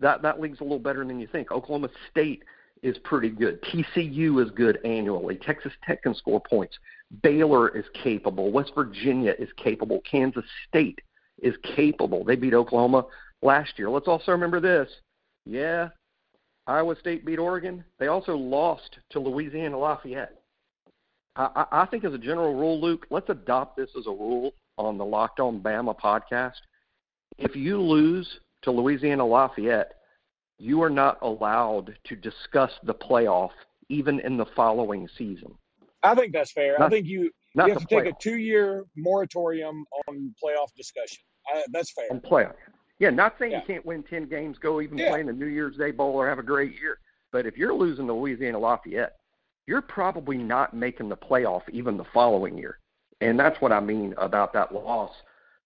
that 0.00 0.22
that 0.22 0.40
league's 0.40 0.60
a 0.60 0.64
little 0.64 0.78
better 0.78 1.04
than 1.04 1.20
you 1.20 1.26
think. 1.26 1.50
Oklahoma 1.50 1.88
State 2.10 2.42
is 2.82 2.96
pretty 2.98 3.30
good. 3.30 3.62
TCU 3.62 4.44
is 4.44 4.50
good 4.50 4.78
annually. 4.84 5.36
Texas 5.36 5.72
Tech 5.86 6.02
can 6.02 6.14
score 6.14 6.40
points. 6.40 6.76
Baylor 7.22 7.68
is 7.76 7.84
capable. 8.02 8.50
West 8.52 8.72
Virginia 8.74 9.34
is 9.38 9.48
capable. 9.56 10.00
Kansas 10.08 10.44
State 10.68 11.00
is 11.42 11.54
capable. 11.76 12.24
They 12.24 12.36
beat 12.36 12.54
Oklahoma 12.54 13.06
last 13.42 13.78
year. 13.78 13.88
Let's 13.88 14.08
also 14.08 14.32
remember 14.32 14.60
this. 14.60 14.88
Yeah, 15.46 15.88
Iowa 16.66 16.96
State 16.98 17.24
beat 17.24 17.38
Oregon. 17.38 17.84
They 17.98 18.08
also 18.08 18.36
lost 18.36 18.98
to 19.10 19.20
Louisiana 19.20 19.78
Lafayette. 19.78 20.40
I, 21.36 21.66
I 21.72 21.86
think, 21.86 22.04
as 22.04 22.14
a 22.14 22.18
general 22.18 22.54
rule, 22.54 22.80
Luke, 22.80 23.06
let's 23.10 23.28
adopt 23.28 23.76
this 23.76 23.90
as 23.98 24.06
a 24.06 24.10
rule 24.10 24.54
on 24.78 24.98
the 24.98 25.04
Locked 25.04 25.40
On 25.40 25.60
Bama 25.60 25.98
podcast. 25.98 26.54
If 27.38 27.56
you 27.56 27.80
lose 27.80 28.28
to 28.64 28.70
Louisiana 28.70 29.26
Lafayette, 29.26 29.92
you 30.58 30.82
are 30.82 30.90
not 30.90 31.18
allowed 31.22 31.96
to 32.04 32.16
discuss 32.16 32.72
the 32.84 32.94
playoff 32.94 33.50
even 33.88 34.20
in 34.20 34.36
the 34.36 34.46
following 34.56 35.08
season. 35.16 35.54
I 36.02 36.14
think 36.14 36.32
that's 36.32 36.52
fair. 36.52 36.76
Not, 36.78 36.86
I 36.86 36.88
think 36.90 37.06
you 37.06 37.30
you 37.54 37.62
have 37.62 37.78
to 37.78 37.86
take 37.86 38.06
a 38.06 38.12
two 38.20 38.36
year 38.36 38.84
moratorium 38.96 39.84
on 40.08 40.34
playoff 40.42 40.74
discussion. 40.76 41.22
I, 41.48 41.62
that's 41.72 41.92
fair. 41.92 42.06
On 42.10 42.20
playoff. 42.20 42.54
Yeah, 42.98 43.10
not 43.10 43.34
saying 43.38 43.52
yeah. 43.52 43.60
you 43.60 43.66
can't 43.66 43.86
win 43.86 44.02
ten 44.02 44.28
games, 44.28 44.58
go 44.58 44.80
even 44.80 44.98
yeah. 44.98 45.10
play 45.10 45.20
in 45.20 45.26
the 45.26 45.32
New 45.32 45.46
Year's 45.46 45.76
Day 45.76 45.90
Bowl 45.90 46.14
or 46.14 46.28
have 46.28 46.38
a 46.38 46.42
great 46.44 46.72
year. 46.80 46.98
But 47.32 47.46
if 47.46 47.56
you're 47.56 47.74
losing 47.74 48.06
to 48.06 48.12
Louisiana 48.12 48.58
Lafayette, 48.58 49.16
you're 49.66 49.82
probably 49.82 50.36
not 50.36 50.74
making 50.74 51.08
the 51.08 51.16
playoff 51.16 51.62
even 51.72 51.96
the 51.96 52.04
following 52.12 52.56
year. 52.56 52.78
And 53.20 53.38
that's 53.38 53.60
what 53.60 53.72
I 53.72 53.80
mean 53.80 54.14
about 54.18 54.52
that 54.52 54.72
loss. 54.72 55.10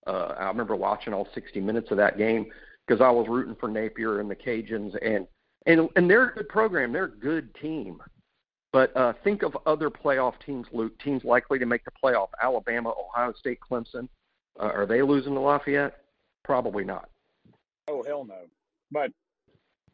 Uh, 0.06 0.35
I 0.39 0.47
remember 0.47 0.77
watching 0.77 1.12
all 1.12 1.29
60 1.35 1.61
minutes 1.61 1.91
of 1.91 1.97
that 1.97 2.17
game 2.17 2.47
because 2.88 3.00
I 3.02 3.11
was 3.11 3.29
rooting 3.29 3.55
for 3.55 3.69
Napier 3.69 4.20
and 4.20 4.31
the 4.31 4.37
Cajuns, 4.37 4.96
and 5.02 5.26
and 5.67 5.88
and 5.96 6.11
they're 6.11 6.31
a 6.31 6.35
good 6.35 6.49
program. 6.49 6.93
They're 6.93 7.05
a 7.05 7.11
good 7.11 7.55
team. 7.55 8.02
But 8.73 8.94
uh, 8.96 9.14
think 9.25 9.43
of 9.43 9.56
other 9.67 9.90
playoff 9.90 10.35
teams, 10.44 10.67
Luke. 10.73 10.99
Teams 10.99 11.25
likely 11.25 11.58
to 11.58 11.67
make 11.67 11.85
the 11.85 11.90
playoff: 12.02 12.29
Alabama, 12.43 12.94
Ohio 12.99 13.32
State, 13.32 13.58
Clemson. 13.61 14.08
Uh, 14.58 14.70
are 14.75 14.87
they 14.87 15.02
losing 15.02 15.35
to 15.35 15.40
Lafayette? 15.40 15.99
Probably 16.44 16.85
not. 16.85 17.08
Oh 17.88 18.02
hell 18.02 18.25
no! 18.25 18.46
But 18.91 19.12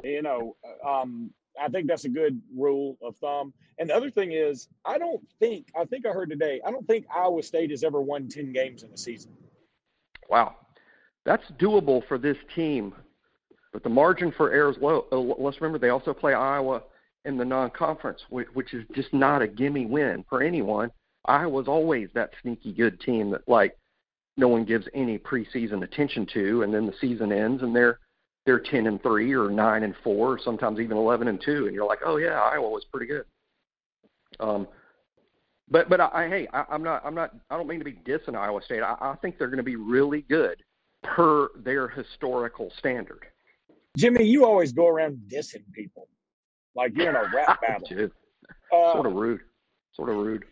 you 0.02 0.22
know, 0.22 0.56
um, 0.86 1.30
I 1.60 1.68
think 1.68 1.88
that's 1.88 2.04
a 2.04 2.08
good 2.08 2.40
rule 2.56 2.96
of 3.02 3.16
thumb. 3.16 3.52
And 3.78 3.90
the 3.90 3.94
other 3.94 4.10
thing 4.10 4.32
is, 4.32 4.68
I 4.84 4.98
don't 4.98 5.22
think 5.40 5.68
I 5.76 5.84
think 5.84 6.06
I 6.06 6.10
heard 6.10 6.30
today. 6.30 6.60
I 6.64 6.70
don't 6.70 6.86
think 6.86 7.06
Iowa 7.14 7.42
State 7.42 7.70
has 7.70 7.82
ever 7.82 8.00
won 8.00 8.28
ten 8.28 8.52
games 8.52 8.84
in 8.84 8.92
a 8.92 8.96
season. 8.96 9.32
Wow, 10.28 10.56
that's 11.24 11.44
doable 11.58 12.06
for 12.06 12.18
this 12.18 12.36
team. 12.54 12.94
But 13.72 13.82
the 13.82 13.88
margin 13.88 14.32
for 14.36 14.52
error 14.52 14.70
is 14.70 14.76
low. 14.80 15.06
Uh, 15.10 15.18
let's 15.18 15.60
remember 15.60 15.78
they 15.78 15.88
also 15.88 16.14
play 16.14 16.34
Iowa 16.34 16.82
in 17.24 17.36
the 17.36 17.44
non-conference, 17.44 18.20
which 18.28 18.74
is 18.74 18.84
just 18.94 19.12
not 19.12 19.42
a 19.42 19.48
gimme 19.48 19.86
win 19.86 20.24
for 20.28 20.42
anyone. 20.42 20.90
Iowa's 21.24 21.68
always 21.68 22.08
that 22.14 22.30
sneaky 22.42 22.72
good 22.72 23.00
team 23.00 23.30
that 23.30 23.48
like 23.48 23.76
no 24.36 24.48
one 24.48 24.64
gives 24.64 24.86
any 24.94 25.18
preseason 25.18 25.82
attention 25.82 26.26
to, 26.34 26.62
and 26.62 26.72
then 26.72 26.86
the 26.86 26.94
season 27.00 27.32
ends 27.32 27.62
and 27.62 27.74
they're 27.74 27.98
they're 28.44 28.60
ten 28.60 28.86
and 28.86 29.02
three 29.02 29.34
or 29.34 29.48
nine 29.48 29.84
and 29.84 29.94
four, 30.04 30.34
or 30.34 30.38
sometimes 30.38 30.78
even 30.80 30.98
eleven 30.98 31.28
and 31.28 31.40
two, 31.42 31.66
and 31.66 31.74
you're 31.74 31.86
like, 31.86 32.00
oh 32.04 32.18
yeah, 32.18 32.40
Iowa 32.40 32.68
was 32.68 32.84
pretty 32.92 33.06
good. 33.06 33.24
Um, 34.38 34.68
but 35.70 35.88
but 35.88 36.00
I, 36.00 36.10
I 36.12 36.28
hey, 36.28 36.48
I, 36.52 36.64
I'm 36.70 36.82
not 36.82 37.04
I'm 37.06 37.14
not 37.14 37.34
I 37.48 37.56
don't 37.56 37.66
mean 37.66 37.78
to 37.78 37.84
be 37.84 37.98
dissing 38.06 38.36
Iowa 38.36 38.60
State. 38.62 38.82
I, 38.82 38.96
I 39.00 39.16
think 39.22 39.38
they're 39.38 39.48
going 39.48 39.56
to 39.56 39.62
be 39.62 39.76
really 39.76 40.22
good 40.28 40.62
per 41.04 41.50
their 41.56 41.86
historical 41.88 42.72
standard. 42.76 43.26
Jimmy, 43.96 44.24
you 44.24 44.44
always 44.44 44.72
go 44.72 44.88
around 44.88 45.20
dissing 45.28 45.62
people. 45.72 46.08
Like 46.74 46.96
you're 46.96 47.10
in 47.10 47.16
a 47.16 47.30
rap 47.32 47.60
battle. 47.66 48.10
Uh, 48.72 48.92
sort 48.92 49.06
of 49.06 49.12
rude. 49.12 49.40
Sort 49.92 50.08
of 50.08 50.16
rude. 50.16 50.44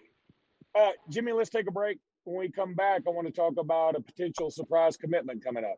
Uh, 0.79 0.91
Jimmy, 1.11 1.33
let's 1.33 1.51
take 1.51 1.67
a 1.69 1.73
break. 1.73 1.99
When 2.25 2.39
we 2.39 2.51
come 2.51 2.75
back, 2.75 3.03
I 3.07 3.11
want 3.11 3.27
to 3.27 3.33
talk 3.33 3.55
about 3.59 3.97
a 3.97 4.01
potential 4.01 4.51
surprise 4.51 4.97
commitment 4.97 5.43
coming 5.43 5.65
up. 5.65 5.77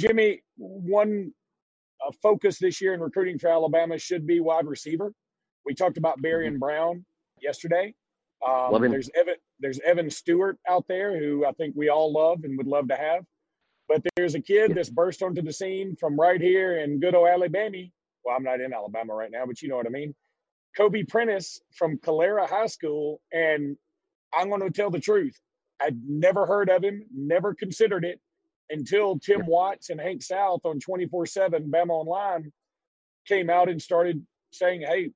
Jimmy, 0.00 0.42
one 0.56 1.32
uh, 2.06 2.12
focus 2.22 2.58
this 2.58 2.80
year 2.80 2.94
in 2.94 3.00
recruiting 3.00 3.38
for 3.38 3.48
Alabama 3.48 3.98
should 3.98 4.26
be 4.26 4.40
wide 4.40 4.66
receiver. 4.66 5.12
We 5.66 5.74
talked 5.74 5.98
about 5.98 6.20
Barry 6.22 6.48
mm-hmm. 6.48 6.58
Brown 6.58 7.04
yesterday. 7.40 7.94
Um, 8.46 8.80
there's 8.90 9.10
Evan. 9.14 9.34
There's 9.60 9.80
Evan 9.80 10.10
Stewart 10.10 10.58
out 10.68 10.84
there 10.88 11.18
who 11.18 11.46
I 11.46 11.52
think 11.52 11.74
we 11.76 11.88
all 11.88 12.12
love 12.12 12.44
and 12.44 12.56
would 12.58 12.66
love 12.66 12.88
to 12.88 12.96
have. 12.96 13.24
But 13.88 14.02
there's 14.16 14.34
a 14.34 14.40
kid 14.40 14.74
that's 14.74 14.90
burst 14.90 15.22
onto 15.22 15.42
the 15.42 15.52
scene 15.52 15.96
from 15.96 16.18
right 16.18 16.40
here 16.40 16.78
in 16.78 17.00
good 17.00 17.14
old 17.14 17.28
Alabama. 17.28 17.84
Well, 18.24 18.36
I'm 18.36 18.42
not 18.42 18.60
in 18.60 18.74
Alabama 18.74 19.14
right 19.14 19.30
now, 19.30 19.46
but 19.46 19.62
you 19.62 19.68
know 19.68 19.76
what 19.76 19.86
I 19.86 19.90
mean. 19.90 20.14
Kobe 20.76 21.04
Prentice 21.04 21.60
from 21.72 21.98
Calera 21.98 22.46
High 22.46 22.66
School. 22.66 23.20
And 23.32 23.76
I'm 24.34 24.48
going 24.48 24.60
to 24.60 24.70
tell 24.70 24.90
the 24.90 25.00
truth. 25.00 25.38
I'd 25.80 25.98
never 26.06 26.46
heard 26.46 26.68
of 26.68 26.82
him, 26.82 27.04
never 27.14 27.54
considered 27.54 28.04
it 28.04 28.20
until 28.70 29.18
Tim 29.18 29.46
Watts 29.46 29.90
and 29.90 30.00
Hank 30.00 30.22
South 30.22 30.60
on 30.64 30.80
24 30.80 31.26
7 31.26 31.70
Bama 31.70 31.90
Online 31.90 32.52
came 33.26 33.50
out 33.50 33.68
and 33.68 33.80
started 33.80 34.24
saying, 34.52 34.82
"Hey, 34.82 35.10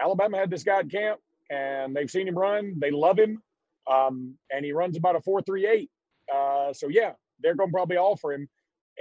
Alabama 0.00 0.38
had 0.38 0.50
this 0.50 0.62
guy 0.62 0.80
at 0.80 0.90
camp, 0.90 1.20
and 1.50 1.94
they've 1.94 2.10
seen 2.10 2.28
him 2.28 2.38
run. 2.38 2.74
They 2.78 2.90
love 2.90 3.18
him, 3.18 3.42
um, 3.90 4.34
and 4.50 4.64
he 4.64 4.72
runs 4.72 4.96
about 4.96 5.16
a 5.16 5.20
four 5.20 5.42
three 5.42 5.66
eight. 5.66 5.90
Uh, 6.34 6.72
so 6.72 6.88
yeah, 6.88 7.12
they're 7.40 7.54
going 7.54 7.70
to 7.70 7.72
probably 7.72 7.96
offer 7.96 8.32
him. 8.32 8.48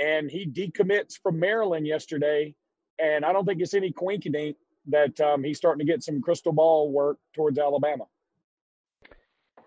And 0.02 0.30
he 0.30 0.46
decommits 0.46 1.14
from 1.22 1.40
Maryland 1.40 1.88
yesterday, 1.88 2.54
and 3.00 3.26
I 3.26 3.34
don't 3.34 3.46
think 3.46 3.62
it's 3.62 3.74
any 3.74 3.92
coincidence 3.92 4.58
that 4.88 5.20
um, 5.20 5.44
he's 5.44 5.58
starting 5.58 5.86
to 5.86 5.92
get 5.92 6.04
some 6.04 6.22
crystal 6.22 6.54
ball 6.54 6.92
work 6.92 7.18
towards 7.36 7.58
Alabama. 7.58 8.06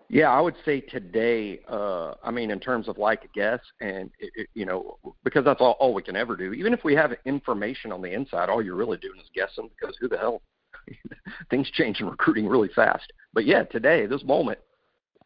Yeah, 0.07 0.29
I 0.29 0.41
would 0.41 0.55
say 0.65 0.81
today. 0.81 1.61
Uh, 1.69 2.15
I 2.21 2.31
mean, 2.31 2.51
in 2.51 2.59
terms 2.59 2.89
of 2.89 2.97
like 2.97 3.23
a 3.23 3.27
guess, 3.29 3.61
and 3.79 4.09
it, 4.19 4.31
it, 4.35 4.47
you 4.53 4.65
know, 4.65 4.97
because 5.23 5.45
that's 5.45 5.61
all, 5.61 5.77
all 5.79 5.93
we 5.93 6.01
can 6.01 6.17
ever 6.17 6.35
do. 6.35 6.51
Even 6.51 6.73
if 6.73 6.83
we 6.83 6.95
have 6.95 7.15
information 7.23 7.93
on 7.93 8.01
the 8.01 8.11
inside, 8.11 8.49
all 8.49 8.61
you're 8.61 8.75
really 8.75 8.97
doing 8.97 9.19
is 9.21 9.29
guessing. 9.33 9.69
Because 9.69 9.95
who 10.01 10.09
the 10.09 10.17
hell? 10.17 10.41
Things 11.49 11.69
change 11.71 11.99
in 11.99 12.07
recruiting 12.07 12.47
really 12.47 12.69
fast. 12.75 13.11
But 13.33 13.45
yeah, 13.45 13.63
today, 13.63 14.05
this 14.05 14.23
moment, 14.23 14.59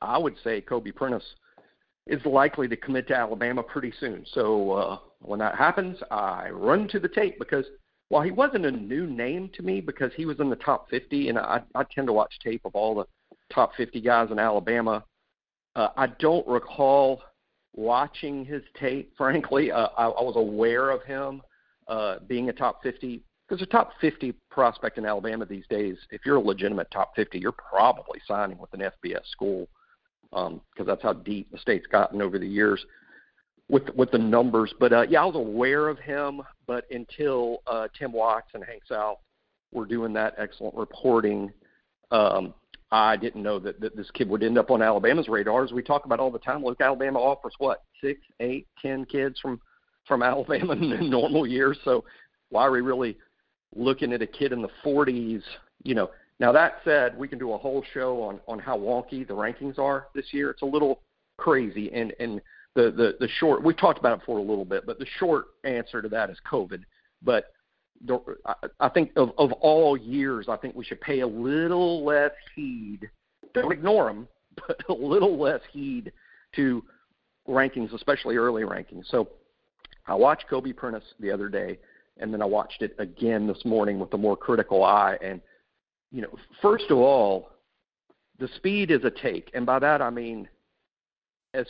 I 0.01 0.17
would 0.17 0.35
say 0.43 0.61
Kobe 0.61 0.91
Prentice 0.91 1.23
is 2.07 2.23
likely 2.25 2.67
to 2.67 2.75
commit 2.75 3.07
to 3.07 3.15
Alabama 3.15 3.63
pretty 3.63 3.93
soon. 3.99 4.25
So 4.33 4.71
uh, 4.71 4.97
when 5.21 5.39
that 5.39 5.55
happens, 5.55 5.97
I 6.11 6.49
run 6.49 6.87
to 6.89 6.99
the 6.99 7.07
tape 7.07 7.39
because 7.39 7.65
while 8.09 8.21
he 8.21 8.31
wasn't 8.31 8.65
a 8.65 8.71
new 8.71 9.07
name 9.07 9.49
to 9.55 9.63
me 9.63 9.81
because 9.81 10.11
he 10.15 10.25
was 10.25 10.39
in 10.39 10.49
the 10.49 10.55
top 10.57 10.89
50, 10.89 11.29
and 11.29 11.39
I, 11.39 11.61
I 11.73 11.83
tend 11.83 12.07
to 12.07 12.13
watch 12.13 12.33
tape 12.43 12.61
of 12.65 12.75
all 12.75 12.95
the 12.95 13.05
top 13.53 13.71
50 13.75 13.99
guys 14.01 14.29
in 14.31 14.37
Alabama. 14.37 15.03
Uh, 15.75 15.89
I 15.97 16.07
don't 16.07 16.47
recall 16.47 17.21
watching 17.73 18.45
his 18.45 18.61
tape, 18.79 19.13
frankly. 19.17 19.71
Uh, 19.71 19.87
I, 19.97 20.05
I 20.05 20.21
was 20.21 20.35
aware 20.35 20.91
of 20.91 21.03
him 21.03 21.41
uh, 21.87 22.17
being 22.27 22.49
a 22.49 22.53
top 22.53 22.83
50 22.83 23.23
because 23.47 23.61
a 23.61 23.65
top 23.67 23.91
50 24.01 24.33
prospect 24.49 24.97
in 24.97 25.05
Alabama 25.05 25.45
these 25.45 25.67
days, 25.69 25.97
if 26.09 26.21
you're 26.25 26.37
a 26.37 26.41
legitimate 26.41 26.89
top 26.91 27.15
50, 27.15 27.37
you're 27.37 27.51
probably 27.51 28.19
signing 28.27 28.57
with 28.57 28.73
an 28.73 28.81
FBS 28.81 29.25
school 29.31 29.67
because 30.31 30.51
um, 30.79 30.85
that's 30.85 31.03
how 31.03 31.13
deep 31.13 31.51
the 31.51 31.57
state's 31.59 31.87
gotten 31.87 32.21
over 32.21 32.39
the 32.39 32.47
years 32.47 32.83
with 33.69 33.89
with 33.95 34.11
the 34.11 34.17
numbers. 34.17 34.73
But 34.79 34.93
uh, 34.93 35.05
yeah, 35.09 35.21
I 35.21 35.25
was 35.25 35.35
aware 35.35 35.87
of 35.87 35.99
him, 35.99 36.41
but 36.67 36.85
until 36.91 37.59
uh, 37.67 37.87
Tim 37.97 38.11
Watts 38.11 38.49
and 38.53 38.63
Hank 38.63 38.83
South 38.87 39.19
were 39.71 39.85
doing 39.85 40.13
that 40.13 40.33
excellent 40.37 40.75
reporting, 40.75 41.51
um, 42.11 42.53
I 42.91 43.15
didn't 43.15 43.43
know 43.43 43.59
that, 43.59 43.79
that 43.81 43.95
this 43.95 44.09
kid 44.11 44.29
would 44.29 44.43
end 44.43 44.57
up 44.57 44.71
on 44.71 44.81
Alabama's 44.81 45.27
radar. 45.27 45.63
As 45.63 45.71
we 45.71 45.83
talk 45.83 46.05
about 46.05 46.19
all 46.19 46.31
the 46.31 46.39
time, 46.39 46.63
look, 46.63 46.81
Alabama 46.81 47.19
offers 47.19 47.53
what 47.57 47.83
six, 48.01 48.19
eight, 48.39 48.67
ten 48.81 49.05
kids 49.05 49.39
from 49.39 49.59
from 50.07 50.21
Alabama 50.23 50.73
in 50.73 51.09
normal 51.09 51.47
years. 51.47 51.77
So 51.83 52.03
why 52.49 52.63
are 52.63 52.71
we 52.71 52.81
really 52.81 53.17
looking 53.75 54.13
at 54.13 54.21
a 54.21 54.27
kid 54.27 54.51
in 54.51 54.61
the 54.61 54.69
40s? 54.83 55.43
You 55.83 55.95
know. 55.95 56.09
Now 56.37 56.51
that 56.51 56.79
said, 56.83 57.17
we 57.17 57.29
can 57.29 57.39
do 57.39 57.53
a 57.53 57.57
whole 57.57 57.83
show 57.93 58.21
on 58.21 58.41
on 58.47 58.59
how 58.59 58.77
wonky 58.77 59.25
the 59.25 59.33
rankings 59.33 59.79
are 59.79 60.07
this 60.13 60.33
year. 60.33 60.49
It's 60.49 60.63
a 60.63 60.65
little 60.65 61.01
crazy, 61.37 61.91
and 61.93 62.13
and 62.19 62.41
the 62.75 62.91
the 62.91 63.15
the 63.19 63.27
short 63.39 63.63
we 63.63 63.73
talked 63.73 63.99
about 63.99 64.19
it 64.19 64.25
for 64.25 64.37
a 64.37 64.41
little 64.41 64.65
bit, 64.65 64.85
but 64.85 64.99
the 64.99 65.05
short 65.17 65.45
answer 65.63 66.01
to 66.01 66.09
that 66.09 66.29
is 66.29 66.37
COVID. 66.49 66.83
But 67.21 67.53
I 68.79 68.89
think 68.89 69.11
of, 69.15 69.31
of 69.37 69.51
all 69.53 69.97
years, 69.97 70.47
I 70.49 70.57
think 70.57 70.75
we 70.75 70.83
should 70.83 71.01
pay 71.01 71.21
a 71.21 71.27
little 71.27 72.03
less 72.05 72.31
heed. 72.55 73.09
Don't 73.53 73.71
ignore 73.71 74.07
them, 74.07 74.27
but 74.67 74.77
a 74.89 74.93
little 74.93 75.39
less 75.39 75.61
heed 75.71 76.11
to 76.55 76.83
rankings, 77.47 77.93
especially 77.93 78.35
early 78.37 78.63
rankings. 78.63 79.05
So 79.09 79.29
I 80.07 80.15
watched 80.15 80.47
Kobe 80.49 80.73
Prentice 80.73 81.03
the 81.19 81.31
other 81.31 81.49
day, 81.49 81.79
and 82.19 82.33
then 82.33 82.41
I 82.41 82.45
watched 82.45 82.81
it 82.81 82.95
again 82.99 83.47
this 83.47 83.63
morning 83.65 83.99
with 83.99 84.13
a 84.13 84.17
more 84.17 84.37
critical 84.37 84.83
eye. 84.83 85.17
And 85.21 85.41
you 86.11 86.21
know, 86.21 86.35
first 86.61 86.85
of 86.89 86.97
all, 86.97 87.49
the 88.39 88.49
speed 88.55 88.91
is 88.91 89.03
a 89.03 89.11
take, 89.11 89.51
and 89.53 89.65
by 89.65 89.79
that 89.79 90.01
I 90.01 90.09
mean, 90.09 90.47
as 91.53 91.65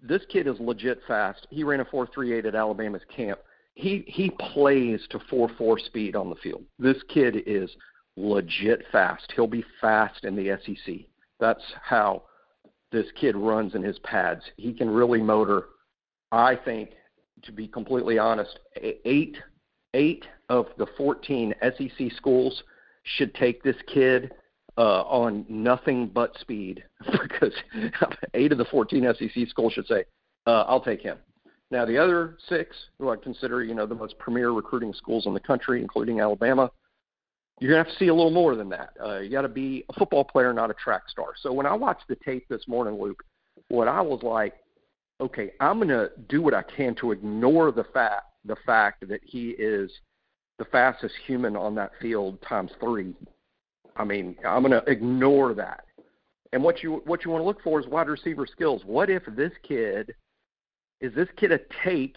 this 0.00 0.22
kid 0.28 0.46
is 0.46 0.56
legit 0.58 1.00
fast. 1.06 1.46
He 1.50 1.62
ran 1.62 1.80
a 1.80 1.84
4.38 1.84 2.44
at 2.44 2.54
Alabama's 2.54 3.02
camp 3.14 3.38
he 3.74 4.04
he 4.06 4.30
plays 4.30 5.00
to 5.10 5.18
four 5.30 5.48
four 5.56 5.78
speed 5.78 6.16
on 6.16 6.28
the 6.28 6.36
field. 6.36 6.64
This 6.78 7.02
kid 7.08 7.36
is 7.46 7.70
legit 8.16 8.84
fast. 8.92 9.32
He'll 9.34 9.46
be 9.46 9.64
fast 9.80 10.24
in 10.24 10.36
the 10.36 10.58
SEC. 10.64 10.94
That's 11.40 11.62
how 11.82 12.24
this 12.90 13.06
kid 13.18 13.36
runs 13.36 13.74
in 13.74 13.82
his 13.82 13.98
pads. 14.00 14.42
He 14.56 14.72
can 14.72 14.90
really 14.90 15.22
motor. 15.22 15.66
I 16.30 16.56
think, 16.56 16.90
to 17.42 17.52
be 17.52 17.66
completely 17.66 18.18
honest, 18.18 18.58
eight 18.76 19.36
eight 19.94 20.24
of 20.48 20.66
the 20.78 20.86
14 20.96 21.54
SEC 21.62 22.12
schools 22.16 22.62
should 23.04 23.34
take 23.34 23.62
this 23.62 23.76
kid 23.92 24.32
uh, 24.78 25.02
on 25.02 25.44
nothing 25.48 26.08
but 26.08 26.36
speed 26.38 26.82
because 27.22 27.52
eight 28.34 28.52
of 28.52 28.58
the 28.58 28.64
14 28.66 29.14
SEC 29.18 29.48
schools 29.48 29.72
should 29.72 29.86
say, 29.86 30.04
uh, 30.46 30.62
"I'll 30.62 30.80
take 30.80 31.02
him." 31.02 31.18
Now, 31.70 31.84
the 31.84 31.98
other 31.98 32.36
six, 32.48 32.76
who 32.98 33.10
I 33.10 33.16
consider, 33.16 33.64
you 33.64 33.74
know, 33.74 33.86
the 33.86 33.94
most 33.94 34.18
premier 34.18 34.50
recruiting 34.50 34.92
schools 34.92 35.26
in 35.26 35.34
the 35.34 35.40
country, 35.40 35.80
including 35.80 36.20
Alabama, 36.20 36.70
you're 37.60 37.70
gonna 37.70 37.84
have 37.84 37.92
to 37.92 37.98
see 37.98 38.08
a 38.08 38.14
little 38.14 38.30
more 38.30 38.56
than 38.56 38.68
that. 38.70 38.90
Uh, 39.02 39.18
you 39.18 39.30
got 39.30 39.42
to 39.42 39.48
be 39.48 39.84
a 39.88 39.92
football 39.94 40.24
player, 40.24 40.52
not 40.52 40.70
a 40.70 40.74
track 40.74 41.08
star. 41.08 41.28
So 41.40 41.52
when 41.52 41.66
I 41.66 41.74
watched 41.74 42.08
the 42.08 42.16
tape 42.16 42.46
this 42.48 42.66
morning, 42.66 43.00
Luke, 43.00 43.22
what 43.68 43.88
I 43.88 44.00
was 44.00 44.22
like, 44.22 44.54
okay, 45.20 45.52
I'm 45.60 45.78
gonna 45.78 46.08
do 46.28 46.42
what 46.42 46.54
I 46.54 46.62
can 46.62 46.94
to 46.96 47.12
ignore 47.12 47.72
the 47.72 47.84
fact 47.84 48.31
the 48.44 48.56
fact 48.66 49.08
that 49.08 49.20
he 49.24 49.50
is 49.50 49.90
the 50.58 50.64
fastest 50.66 51.14
human 51.26 51.56
on 51.56 51.74
that 51.74 51.92
field 52.00 52.40
times 52.42 52.70
three. 52.80 53.14
I 53.96 54.04
mean, 54.04 54.36
I'm 54.46 54.62
gonna 54.62 54.82
ignore 54.86 55.54
that. 55.54 55.84
And 56.52 56.62
what 56.62 56.82
you 56.82 57.02
what 57.06 57.24
you 57.24 57.30
want 57.30 57.42
to 57.42 57.46
look 57.46 57.62
for 57.62 57.80
is 57.80 57.86
wide 57.86 58.08
receiver 58.08 58.46
skills. 58.46 58.82
What 58.84 59.10
if 59.10 59.22
this 59.36 59.52
kid 59.62 60.14
is 61.00 61.14
this 61.14 61.28
kid 61.36 61.52
a 61.52 61.60
take 61.84 62.16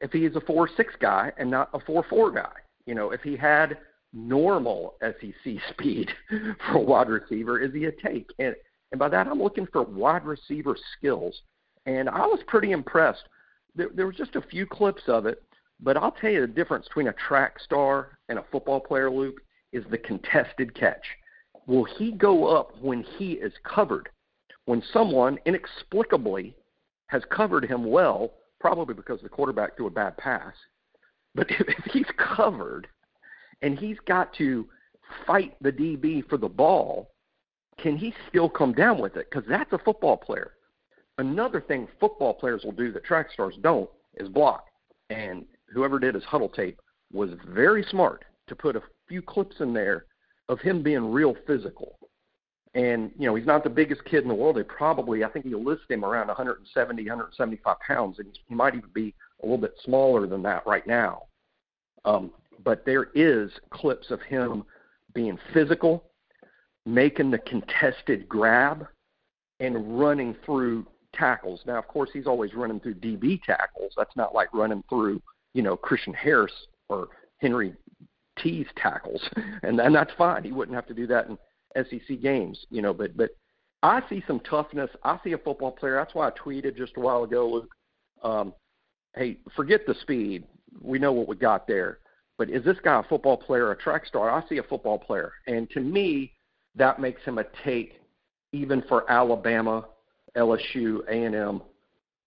if 0.00 0.12
he's 0.12 0.34
a 0.36 0.40
four 0.40 0.68
six 0.76 0.94
guy 1.00 1.32
and 1.38 1.50
not 1.50 1.70
a 1.74 1.80
four 1.80 2.04
four 2.08 2.30
guy? 2.30 2.52
You 2.86 2.94
know, 2.94 3.10
if 3.10 3.22
he 3.22 3.36
had 3.36 3.78
normal 4.12 4.94
SEC 5.02 5.54
speed 5.70 6.10
for 6.28 6.76
a 6.76 6.80
wide 6.80 7.08
receiver, 7.08 7.60
is 7.60 7.72
he 7.74 7.84
a 7.84 7.92
take? 7.92 8.30
And 8.38 8.54
and 8.92 8.98
by 8.98 9.08
that 9.10 9.26
I'm 9.26 9.42
looking 9.42 9.66
for 9.72 9.82
wide 9.82 10.24
receiver 10.24 10.76
skills. 10.96 11.42
And 11.84 12.08
I 12.08 12.26
was 12.26 12.40
pretty 12.48 12.72
impressed. 12.72 13.28
There, 13.76 13.90
there 13.94 14.06
was 14.06 14.16
just 14.16 14.34
a 14.36 14.40
few 14.40 14.66
clips 14.66 15.02
of 15.06 15.26
it, 15.26 15.42
but 15.80 15.96
I'll 15.96 16.12
tell 16.12 16.30
you 16.30 16.40
the 16.40 16.46
difference 16.46 16.86
between 16.86 17.08
a 17.08 17.12
track 17.12 17.60
star 17.60 18.18
and 18.28 18.38
a 18.38 18.44
football 18.50 18.80
player, 18.80 19.10
Luke, 19.10 19.40
is 19.72 19.84
the 19.90 19.98
contested 19.98 20.74
catch. 20.74 21.04
Will 21.66 21.84
he 21.84 22.12
go 22.12 22.46
up 22.46 22.72
when 22.80 23.02
he 23.02 23.32
is 23.32 23.52
covered? 23.64 24.08
When 24.64 24.82
someone 24.92 25.38
inexplicably 25.44 26.56
has 27.08 27.22
covered 27.30 27.64
him 27.64 27.84
well, 27.84 28.32
probably 28.60 28.94
because 28.94 29.20
the 29.20 29.28
quarterback 29.28 29.76
threw 29.76 29.86
a 29.86 29.90
bad 29.90 30.16
pass. 30.16 30.54
But 31.34 31.50
if, 31.50 31.84
he's 31.92 32.06
covered 32.16 32.88
and 33.62 33.78
he's 33.78 33.98
got 34.06 34.32
to 34.34 34.66
fight 35.26 35.54
the 35.60 35.72
DB 35.72 36.28
for 36.28 36.36
the 36.36 36.48
ball, 36.48 37.10
can 37.78 37.96
he 37.96 38.14
still 38.28 38.48
come 38.48 38.72
down 38.72 39.00
with 39.00 39.16
it? 39.16 39.28
Because 39.30 39.48
that's 39.48 39.72
a 39.72 39.78
football 39.78 40.16
player. 40.16 40.52
Another 41.18 41.60
thing 41.60 41.86
football 42.00 42.34
players 42.34 42.62
will 42.64 42.72
do 42.72 42.92
that 42.92 43.04
track 43.04 43.30
stars 43.32 43.54
don't 43.62 43.88
is 44.14 44.28
block. 44.28 44.66
And 45.10 45.44
whoever 45.68 45.98
did 45.98 46.14
his 46.14 46.24
Hudl 46.24 46.52
tape 46.52 46.80
was 47.12 47.30
very 47.48 47.84
smart 47.84 48.24
to 48.48 48.54
put 48.54 48.76
a 48.76 48.82
few 49.08 49.22
clips 49.22 49.56
in 49.60 49.72
there 49.72 50.06
of 50.48 50.60
him 50.60 50.82
being 50.82 51.10
real 51.10 51.36
physical. 51.46 51.98
And, 52.74 53.10
you 53.18 53.26
know, 53.26 53.34
he's 53.34 53.46
not 53.46 53.64
the 53.64 53.70
biggest 53.70 54.04
kid 54.04 54.22
in 54.22 54.28
the 54.28 54.34
world. 54.34 54.56
They 54.56 54.62
probably, 54.62 55.24
I 55.24 55.28
think 55.28 55.46
you 55.46 55.58
list 55.58 55.82
him 55.88 56.04
around 56.04 56.26
170, 56.28 57.02
175 57.02 57.80
pounds, 57.80 58.18
and 58.18 58.38
he 58.46 58.54
might 58.54 58.74
even 58.74 58.90
be 58.92 59.14
a 59.42 59.46
little 59.46 59.58
bit 59.58 59.74
smaller 59.82 60.26
than 60.26 60.42
that 60.42 60.66
right 60.66 60.86
now. 60.86 61.22
Um, 62.04 62.32
but 62.64 62.84
there 62.84 63.08
is 63.14 63.50
clips 63.70 64.10
of 64.10 64.20
him 64.22 64.64
being 65.14 65.38
physical, 65.54 66.04
making 66.84 67.30
the 67.30 67.38
contested 67.38 68.28
grab, 68.28 68.86
and 69.60 69.98
running 69.98 70.36
through 70.44 70.86
tackles. 71.14 71.60
Now, 71.66 71.78
of 71.78 71.88
course, 71.88 72.10
he's 72.12 72.26
always 72.26 72.54
running 72.54 72.80
through 72.80 72.96
DB 72.96 73.42
tackles. 73.42 73.92
That's 73.96 74.14
not 74.16 74.34
like 74.34 74.52
running 74.52 74.84
through, 74.88 75.22
you 75.56 75.62
know, 75.62 75.74
Christian 75.74 76.12
Harris 76.12 76.52
or 76.90 77.08
Henry 77.38 77.74
T's 78.38 78.66
tackles, 78.76 79.22
and 79.62 79.80
and 79.80 79.94
that's 79.94 80.12
fine. 80.18 80.44
He 80.44 80.52
wouldn't 80.52 80.74
have 80.74 80.86
to 80.88 80.94
do 80.94 81.06
that 81.06 81.28
in 81.28 81.38
SEC 81.74 82.20
games, 82.20 82.66
you 82.68 82.82
know. 82.82 82.92
But 82.92 83.16
but 83.16 83.30
I 83.82 84.02
see 84.10 84.22
some 84.26 84.40
toughness. 84.40 84.90
I 85.02 85.18
see 85.24 85.32
a 85.32 85.38
football 85.38 85.72
player. 85.72 85.94
That's 85.96 86.14
why 86.14 86.28
I 86.28 86.32
tweeted 86.32 86.76
just 86.76 86.98
a 86.98 87.00
while 87.00 87.24
ago, 87.24 87.48
Luke. 87.48 87.74
Um, 88.22 88.52
hey, 89.16 89.38
forget 89.56 89.86
the 89.86 89.94
speed. 90.02 90.44
We 90.82 90.98
know 90.98 91.12
what 91.12 91.26
we 91.26 91.36
got 91.36 91.66
there. 91.66 92.00
But 92.36 92.50
is 92.50 92.62
this 92.62 92.76
guy 92.84 93.00
a 93.00 93.02
football 93.02 93.38
player, 93.38 93.72
a 93.72 93.76
track 93.76 94.04
star? 94.04 94.30
I 94.30 94.46
see 94.46 94.58
a 94.58 94.62
football 94.62 94.98
player, 94.98 95.32
and 95.46 95.70
to 95.70 95.80
me, 95.80 96.32
that 96.74 97.00
makes 97.00 97.22
him 97.22 97.38
a 97.38 97.44
take, 97.64 98.02
even 98.52 98.82
for 98.90 99.10
Alabama, 99.10 99.86
LSU, 100.36 101.00
A&M, 101.08 101.62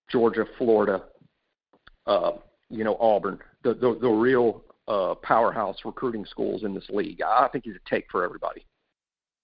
Georgia, 0.10 0.46
Florida, 0.58 1.04
uh, 2.08 2.32
you 2.70 2.84
know, 2.84 2.98
Auburn, 3.00 3.40
the 3.64 3.74
the, 3.74 3.98
the 4.00 4.10
real 4.10 4.64
uh, 4.88 5.16
powerhouse 5.16 5.78
recruiting 5.86 6.26
schools 6.26 6.64
in 6.64 6.74
this 6.74 6.90
league. 6.90 7.22
I 7.22 7.48
think 7.48 7.66
he's 7.66 7.76
a 7.76 7.90
take 7.90 8.06
for 8.10 8.24
everybody. 8.24 8.66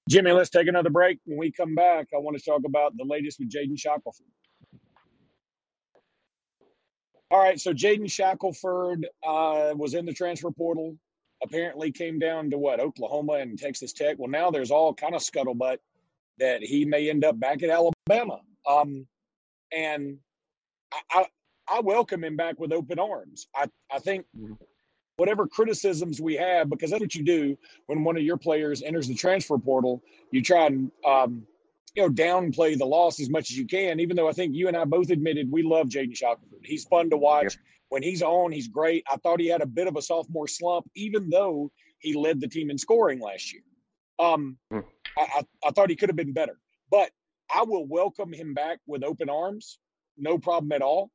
Jimmy, 0.09 0.31
let's 0.31 0.49
take 0.49 0.67
another 0.67 0.89
break. 0.89 1.19
When 1.25 1.37
we 1.37 1.51
come 1.51 1.73
back, 1.73 2.07
I 2.13 2.17
want 2.17 2.37
to 2.37 2.43
talk 2.43 2.61
about 2.65 2.95
the 2.95 3.05
latest 3.05 3.39
with 3.39 3.51
Jaden 3.51 3.79
Shackelford. 3.79 4.27
All 7.31 7.39
right, 7.39 7.59
so 7.59 7.73
Jaden 7.73 8.11
Shackelford 8.11 9.07
uh, 9.27 9.73
was 9.75 9.95
in 9.95 10.05
the 10.05 10.13
transfer 10.13 10.51
portal. 10.51 10.95
Apparently, 11.43 11.91
came 11.91 12.19
down 12.19 12.49
to 12.51 12.57
what 12.57 12.79
Oklahoma 12.79 13.33
and 13.33 13.57
Texas 13.57 13.93
Tech. 13.93 14.17
Well, 14.19 14.29
now 14.29 14.51
there's 14.51 14.71
all 14.71 14.93
kind 14.93 15.15
of 15.15 15.21
scuttlebutt 15.21 15.77
that 16.37 16.61
he 16.61 16.85
may 16.85 17.09
end 17.09 17.25
up 17.25 17.39
back 17.39 17.63
at 17.63 17.69
Alabama. 17.69 18.39
Um, 18.69 19.07
and 19.75 20.17
I, 21.11 21.25
I, 21.69 21.79
welcome 21.79 22.23
him 22.23 22.35
back 22.35 22.59
with 22.59 22.71
open 22.71 22.99
arms. 22.99 23.47
I, 23.55 23.67
I 23.91 23.99
think 23.99 24.25
mm-hmm. 24.37 24.53
whatever 25.17 25.47
criticisms 25.47 26.21
we 26.21 26.35
have, 26.35 26.69
because 26.69 26.91
that's 26.91 27.01
what 27.01 27.15
you 27.15 27.23
do 27.23 27.57
when 27.87 28.03
one 28.03 28.17
of 28.17 28.23
your 28.23 28.37
players 28.37 28.81
enters 28.81 29.07
the 29.07 29.15
transfer 29.15 29.57
portal, 29.57 30.01
you 30.31 30.41
try 30.41 30.67
and 30.67 30.91
um, 31.05 31.45
you 31.95 32.03
know 32.03 32.09
downplay 32.09 32.77
the 32.77 32.85
loss 32.85 33.19
as 33.19 33.29
much 33.29 33.49
as 33.49 33.57
you 33.57 33.65
can. 33.65 33.99
Even 33.99 34.15
though 34.15 34.29
I 34.29 34.33
think 34.33 34.55
you 34.55 34.67
and 34.67 34.77
I 34.77 34.85
both 34.85 35.09
admitted 35.09 35.51
we 35.51 35.63
love 35.63 35.87
Jaden 35.87 36.15
Shackelford. 36.15 36.59
He's 36.63 36.85
fun 36.85 37.09
to 37.09 37.17
watch. 37.17 37.57
When 37.89 38.01
he's 38.01 38.23
on, 38.23 38.51
he's 38.51 38.67
great. 38.67 39.05
I 39.11 39.17
thought 39.17 39.39
he 39.39 39.47
had 39.47 39.61
a 39.61 39.67
bit 39.67 39.87
of 39.87 39.95
a 39.95 40.01
sophomore 40.01 40.47
slump, 40.47 40.89
even 40.95 41.29
though 41.29 41.71
he 41.99 42.13
led 42.13 42.41
the 42.41 42.47
team 42.47 42.69
in 42.69 42.77
scoring 42.77 43.19
last 43.19 43.53
year. 43.53 43.61
Um, 44.19 44.57
mm. 44.73 44.83
I, 45.17 45.21
I, 45.21 45.67
I 45.67 45.71
thought 45.71 45.89
he 45.89 45.95
could 45.95 46.09
have 46.09 46.15
been 46.15 46.33
better, 46.33 46.59
but 46.89 47.11
I 47.53 47.63
will 47.63 47.85
welcome 47.85 48.33
him 48.33 48.53
back 48.53 48.79
with 48.87 49.03
open 49.03 49.29
arms. 49.29 49.77
No 50.17 50.37
problem 50.37 50.71
at 50.71 50.81
all. 50.81 51.11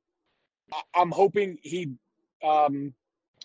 I, 0.72 1.00
am 1.00 1.10
hoping 1.10 1.58
he 1.62 1.92
um, 2.44 2.94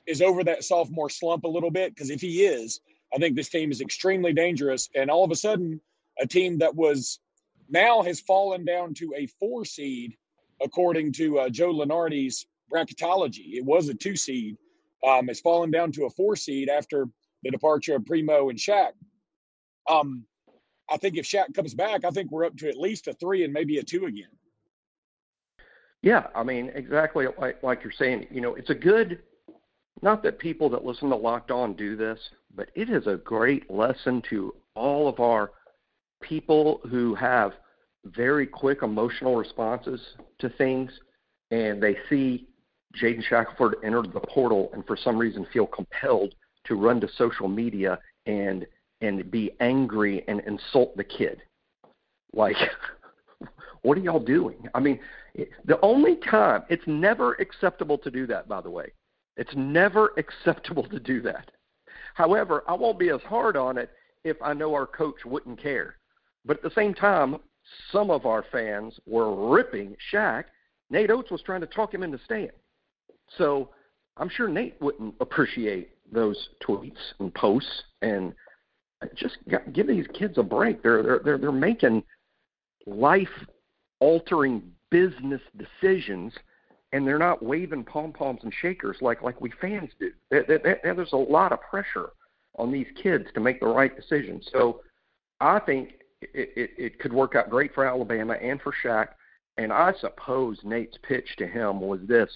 is 0.06 0.22
over 0.22 0.44
that 0.44 0.64
sophomore 0.64 1.10
slump 1.10 1.44
a 1.44 1.50
little 1.50 1.72
bit 1.72 1.94
because 1.94 2.10
if 2.10 2.22
he 2.22 2.46
is, 2.46 2.80
I 3.14 3.18
think 3.18 3.36
this 3.36 3.50
team 3.50 3.72
is 3.72 3.82
extremely 3.82 4.34
dangerous. 4.34 4.90
And 4.96 5.10
all 5.10 5.24
of 5.24 5.32
a 5.32 5.36
sudden, 5.36 5.80
a 6.20 6.28
team 6.28 6.58
that 6.60 6.76
was 6.76 7.20
now 7.70 8.02
has 8.04 8.20
fallen 8.20 8.66
down 8.66 8.94
to 8.96 9.14
a 9.16 9.28
four 9.40 9.66
seed, 9.66 10.16
according 10.62 11.14
to 11.14 11.40
uh, 11.40 11.50
Joe 11.50 11.74
Lunardi's 11.74 12.46
bracketology. 12.72 13.54
It 13.54 13.66
was 13.66 13.90
a 13.90 13.94
two 13.94 14.16
seed. 14.16 14.58
Um, 15.06 15.30
it's 15.30 15.40
fallen 15.40 15.72
down 15.72 15.92
to 15.94 16.06
a 16.06 16.10
four 16.10 16.36
seed 16.36 16.70
after 16.70 17.08
the 17.44 17.52
departure 17.52 17.96
of 17.96 18.06
Primo 18.06 18.50
and 18.50 18.58
Shaq. 18.58 18.92
Um, 19.90 20.26
I 20.90 20.98
think 20.98 21.18
if 21.18 21.26
Shaq 21.26 21.54
comes 21.54 21.74
back, 21.74 22.06
I 22.06 22.12
think 22.12 22.32
we're 22.32 22.46
up 22.46 22.58
to 22.58 22.70
at 22.70 22.78
least 22.78 23.08
a 23.08 23.14
three 23.14 23.44
and 23.44 23.54
maybe 23.54 23.78
a 23.78 23.84
two 23.84 24.06
again. 24.06 24.30
Yeah, 26.06 26.28
I 26.36 26.44
mean, 26.44 26.72
exactly 26.76 27.26
like, 27.40 27.64
like 27.64 27.84
you're 27.84 27.92
saying. 27.92 28.28
You 28.30 28.40
know, 28.40 28.54
it's 28.54 28.70
a 28.70 28.76
good. 28.76 29.24
Not 30.04 30.22
that 30.22 30.38
people 30.38 30.70
that 30.70 30.86
listen 30.86 31.10
to 31.10 31.16
Locked 31.16 31.50
On 31.50 31.74
do 31.74 31.96
this, 31.96 32.20
but 32.54 32.70
it 32.76 32.92
is 32.92 33.08
a 33.08 33.16
great 33.16 33.72
lesson 33.72 34.22
to 34.30 34.54
all 34.76 35.08
of 35.08 35.20
our 35.20 35.52
people 36.22 36.80
who 36.90 37.16
have 37.16 37.54
very 38.04 38.46
quick 38.46 38.84
emotional 38.84 39.36
responses 39.36 40.00
to 40.38 40.50
things, 40.50 40.92
and 41.50 41.82
they 41.82 41.98
see 42.08 42.48
Jaden 43.02 43.24
Shackelford 43.24 43.78
enter 43.84 44.04
the 44.04 44.20
portal, 44.20 44.70
and 44.74 44.86
for 44.86 44.96
some 44.96 45.18
reason 45.18 45.48
feel 45.52 45.66
compelled 45.66 46.36
to 46.66 46.76
run 46.76 47.02
to 47.02 47.10
social 47.18 47.48
media 47.48 47.98
and 48.28 48.68
and 49.02 49.32
be 49.32 49.52
angry 49.60 50.24
and 50.28 50.40
insult 50.42 50.96
the 50.98 51.04
kid. 51.04 51.42
Like, 52.32 52.58
what 53.82 53.98
are 53.98 54.02
y'all 54.02 54.20
doing? 54.20 54.68
I 54.76 54.80
mean, 54.80 55.00
the 55.66 55.80
only 55.82 56.16
time 56.18 56.64
it's 56.70 56.86
never 56.88 57.34
acceptable 57.36 57.98
to 58.00 58.12
do 58.12 58.26
that, 58.28 58.48
by 58.48 58.62
the 58.62 58.70
way. 58.70 58.92
It's 59.38 59.54
never 59.56 60.12
acceptable 60.18 60.88
to 60.90 61.00
do 61.00 61.22
that. 61.24 61.52
However, 62.14 62.64
I 62.68 62.74
won't 62.74 63.00
be 63.00 63.10
as 63.10 63.22
hard 63.22 63.58
on 63.58 63.78
it 63.78 63.90
if 64.24 64.42
I 64.42 64.54
know 64.54 64.74
our 64.74 64.88
coach 64.88 65.26
wouldn't 65.26 65.62
care. 65.62 65.98
But 66.46 66.58
at 66.58 66.64
the 66.64 66.72
same 66.72 66.94
time, 66.94 67.38
some 67.92 68.10
of 68.10 68.26
our 68.26 68.46
fans 68.52 68.98
were 69.06 69.50
ripping 69.50 69.96
Shaq. 70.14 70.46
Nate 70.90 71.10
Oats 71.10 71.32
was 71.32 71.42
trying 71.42 71.62
to 71.62 71.68
talk 71.68 71.94
him 71.94 72.04
into 72.04 72.20
staying. 72.24 72.52
So 73.38 73.70
I'm 74.18 74.30
sure 74.30 74.48
Nate 74.48 74.76
wouldn't 74.80 75.16
appreciate 75.20 75.90
those 76.12 76.50
tweets 76.66 76.94
and 77.20 77.34
posts 77.34 77.84
and 78.02 78.34
just 79.16 79.38
give 79.74 79.88
these 79.88 80.06
kids 80.18 80.38
a 80.38 80.44
break. 80.44 80.82
They're 80.82 81.04
they're 81.04 81.20
they're, 81.24 81.38
they're 81.38 81.52
making 81.52 82.04
life 82.86 83.28
altering 84.00 84.64
business 84.96 85.42
decisions 85.58 86.32
and 86.94 87.06
they're 87.06 87.20
not 87.20 87.44
waving 87.44 87.84
pom 87.84 88.14
poms 88.14 88.40
and 88.44 88.54
shakers 88.62 88.96
like 89.02 89.22
like 89.22 89.42
we 89.42 89.52
fans 89.60 89.90
do. 90.00 90.12
There's 90.32 91.12
a 91.12 91.18
lot 91.18 91.52
of 91.52 91.60
pressure 91.62 92.12
on 92.58 92.72
these 92.72 92.88
kids 93.04 93.26
to 93.34 93.42
make 93.42 93.60
the 93.60 93.68
right 93.68 93.94
decision. 93.94 94.42
So 94.54 94.80
I 95.42 95.60
think 95.60 95.96
it, 96.22 96.50
it, 96.56 96.70
it 96.78 97.00
could 97.00 97.12
work 97.12 97.36
out 97.36 97.50
great 97.50 97.74
for 97.74 97.86
Alabama 97.86 98.36
and 98.36 98.62
for 98.62 98.74
Shaq. 98.84 99.08
And 99.58 99.74
I 99.74 99.92
suppose 100.00 100.58
Nate's 100.64 100.98
pitch 101.04 101.28
to 101.40 101.48
him 101.48 101.82
was 101.82 102.00
this: 102.08 102.30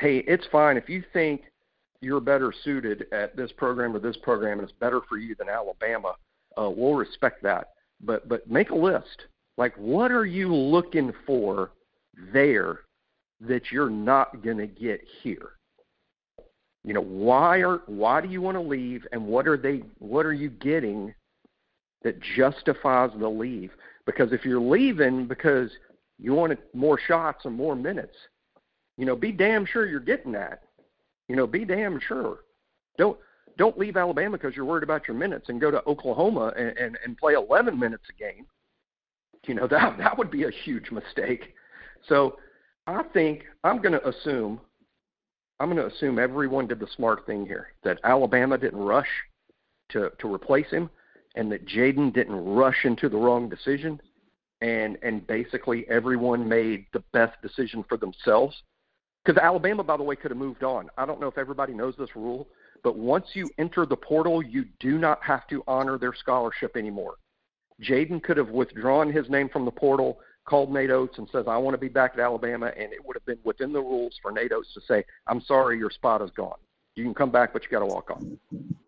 Hey, 0.00 0.18
it's 0.26 0.46
fine 0.50 0.76
if 0.76 0.88
you 0.88 1.04
think 1.12 1.42
you're 2.00 2.20
better 2.20 2.52
suited 2.64 3.06
at 3.12 3.36
this 3.36 3.52
program 3.56 3.94
or 3.94 4.00
this 4.00 4.16
program, 4.16 4.58
and 4.58 4.68
it's 4.68 4.78
better 4.80 5.00
for 5.08 5.18
you 5.18 5.36
than 5.36 5.48
Alabama. 5.48 6.14
Uh, 6.58 6.70
we'll 6.70 6.94
respect 6.94 7.44
that, 7.44 7.68
but 8.00 8.28
but 8.28 8.50
make 8.50 8.70
a 8.70 8.74
list. 8.74 9.26
Like, 9.56 9.76
what 9.76 10.10
are 10.10 10.26
you 10.26 10.52
looking 10.52 11.12
for 11.24 11.70
there 12.32 12.80
that 13.40 13.70
you're 13.70 13.90
not 13.90 14.42
going 14.42 14.58
to 14.58 14.66
get 14.66 15.00
here? 15.22 15.50
You 16.84 16.92
know, 16.92 17.02
why 17.02 17.62
are 17.62 17.80
why 17.86 18.20
do 18.20 18.28
you 18.28 18.42
want 18.42 18.56
to 18.56 18.60
leave, 18.60 19.06
and 19.12 19.26
what 19.26 19.48
are 19.48 19.56
they? 19.56 19.82
What 19.98 20.26
are 20.26 20.34
you 20.34 20.50
getting 20.50 21.14
that 22.02 22.20
justifies 22.36 23.10
the 23.18 23.28
leave? 23.28 23.70
Because 24.04 24.32
if 24.32 24.44
you're 24.44 24.60
leaving 24.60 25.26
because 25.26 25.70
you 26.18 26.34
wanted 26.34 26.58
more 26.74 26.98
shots 27.06 27.46
and 27.46 27.54
more 27.54 27.74
minutes, 27.74 28.14
you 28.98 29.06
know, 29.06 29.16
be 29.16 29.32
damn 29.32 29.64
sure 29.64 29.86
you're 29.86 29.98
getting 29.98 30.32
that. 30.32 30.62
You 31.28 31.36
know, 31.36 31.46
be 31.46 31.64
damn 31.64 31.98
sure. 32.00 32.40
Don't 32.98 33.18
don't 33.56 33.78
leave 33.78 33.96
Alabama 33.96 34.36
because 34.36 34.54
you're 34.54 34.64
worried 34.66 34.82
about 34.82 35.08
your 35.08 35.16
minutes 35.16 35.48
and 35.48 35.60
go 35.60 35.70
to 35.70 35.82
Oklahoma 35.86 36.52
and, 36.56 36.76
and, 36.76 36.98
and 37.04 37.16
play 37.16 37.34
11 37.34 37.78
minutes 37.78 38.04
a 38.10 38.12
game. 38.12 38.46
You 39.46 39.54
know 39.54 39.66
that 39.68 39.96
that 39.98 40.18
would 40.18 40.30
be 40.30 40.44
a 40.44 40.50
huge 40.50 40.90
mistake. 40.90 41.54
So 42.08 42.38
I 42.86 43.02
think 43.12 43.44
I'm 43.62 43.80
going 43.80 43.92
to 43.92 44.08
assume 44.08 44.60
I'm 45.60 45.72
going 45.72 45.88
to 45.88 45.94
assume 45.94 46.18
everyone 46.18 46.66
did 46.66 46.80
the 46.80 46.88
smart 46.96 47.26
thing 47.26 47.46
here. 47.46 47.68
That 47.84 48.00
Alabama 48.04 48.58
didn't 48.58 48.80
rush 48.80 49.08
to 49.90 50.10
to 50.18 50.32
replace 50.32 50.70
him, 50.70 50.90
and 51.36 51.50
that 51.52 51.66
Jaden 51.66 52.12
didn't 52.12 52.44
rush 52.44 52.84
into 52.84 53.08
the 53.08 53.16
wrong 53.16 53.48
decision, 53.48 54.00
and 54.60 54.98
and 55.02 55.26
basically 55.26 55.86
everyone 55.88 56.48
made 56.48 56.86
the 56.92 57.02
best 57.12 57.40
decision 57.42 57.84
for 57.88 57.96
themselves 57.96 58.54
because 59.24 59.40
Alabama, 59.40 59.82
by 59.82 59.96
the 59.96 60.02
way, 60.02 60.16
could 60.16 60.30
have 60.30 60.38
moved 60.38 60.64
on. 60.64 60.90
I 60.98 61.06
don't 61.06 61.20
know 61.20 61.28
if 61.28 61.38
everybody 61.38 61.72
knows 61.72 61.94
this 61.98 62.14
rule, 62.14 62.48
but 62.82 62.96
once 62.96 63.26
you 63.32 63.48
enter 63.58 63.86
the 63.86 63.96
portal, 63.96 64.42
you 64.42 64.66
do 64.80 64.98
not 64.98 65.22
have 65.22 65.46
to 65.48 65.62
honor 65.66 65.98
their 65.98 66.14
scholarship 66.14 66.76
anymore. 66.76 67.14
Jaden 67.82 68.22
could 68.22 68.36
have 68.36 68.50
withdrawn 68.50 69.10
his 69.10 69.28
name 69.30 69.48
from 69.48 69.64
the 69.64 69.70
portal, 69.70 70.18
called 70.44 70.72
Nate 70.72 70.90
Oats, 70.90 71.18
and 71.18 71.28
says, 71.30 71.46
"I 71.48 71.56
want 71.56 71.74
to 71.74 71.78
be 71.78 71.88
back 71.88 72.12
at 72.14 72.20
Alabama," 72.20 72.66
and 72.76 72.92
it 72.92 73.04
would 73.04 73.16
have 73.16 73.24
been 73.24 73.38
within 73.44 73.72
the 73.72 73.80
rules 73.80 74.18
for 74.22 74.30
Nate 74.32 74.52
Oats 74.52 74.72
to 74.74 74.80
say, 74.82 75.04
"I'm 75.26 75.40
sorry, 75.40 75.78
your 75.78 75.90
spot 75.90 76.22
is 76.22 76.30
gone. 76.30 76.58
You 76.94 77.04
can 77.04 77.14
come 77.14 77.30
back, 77.30 77.52
but 77.52 77.62
you 77.62 77.70
got 77.70 77.80
to 77.80 77.86
walk 77.86 78.10
on." 78.10 78.38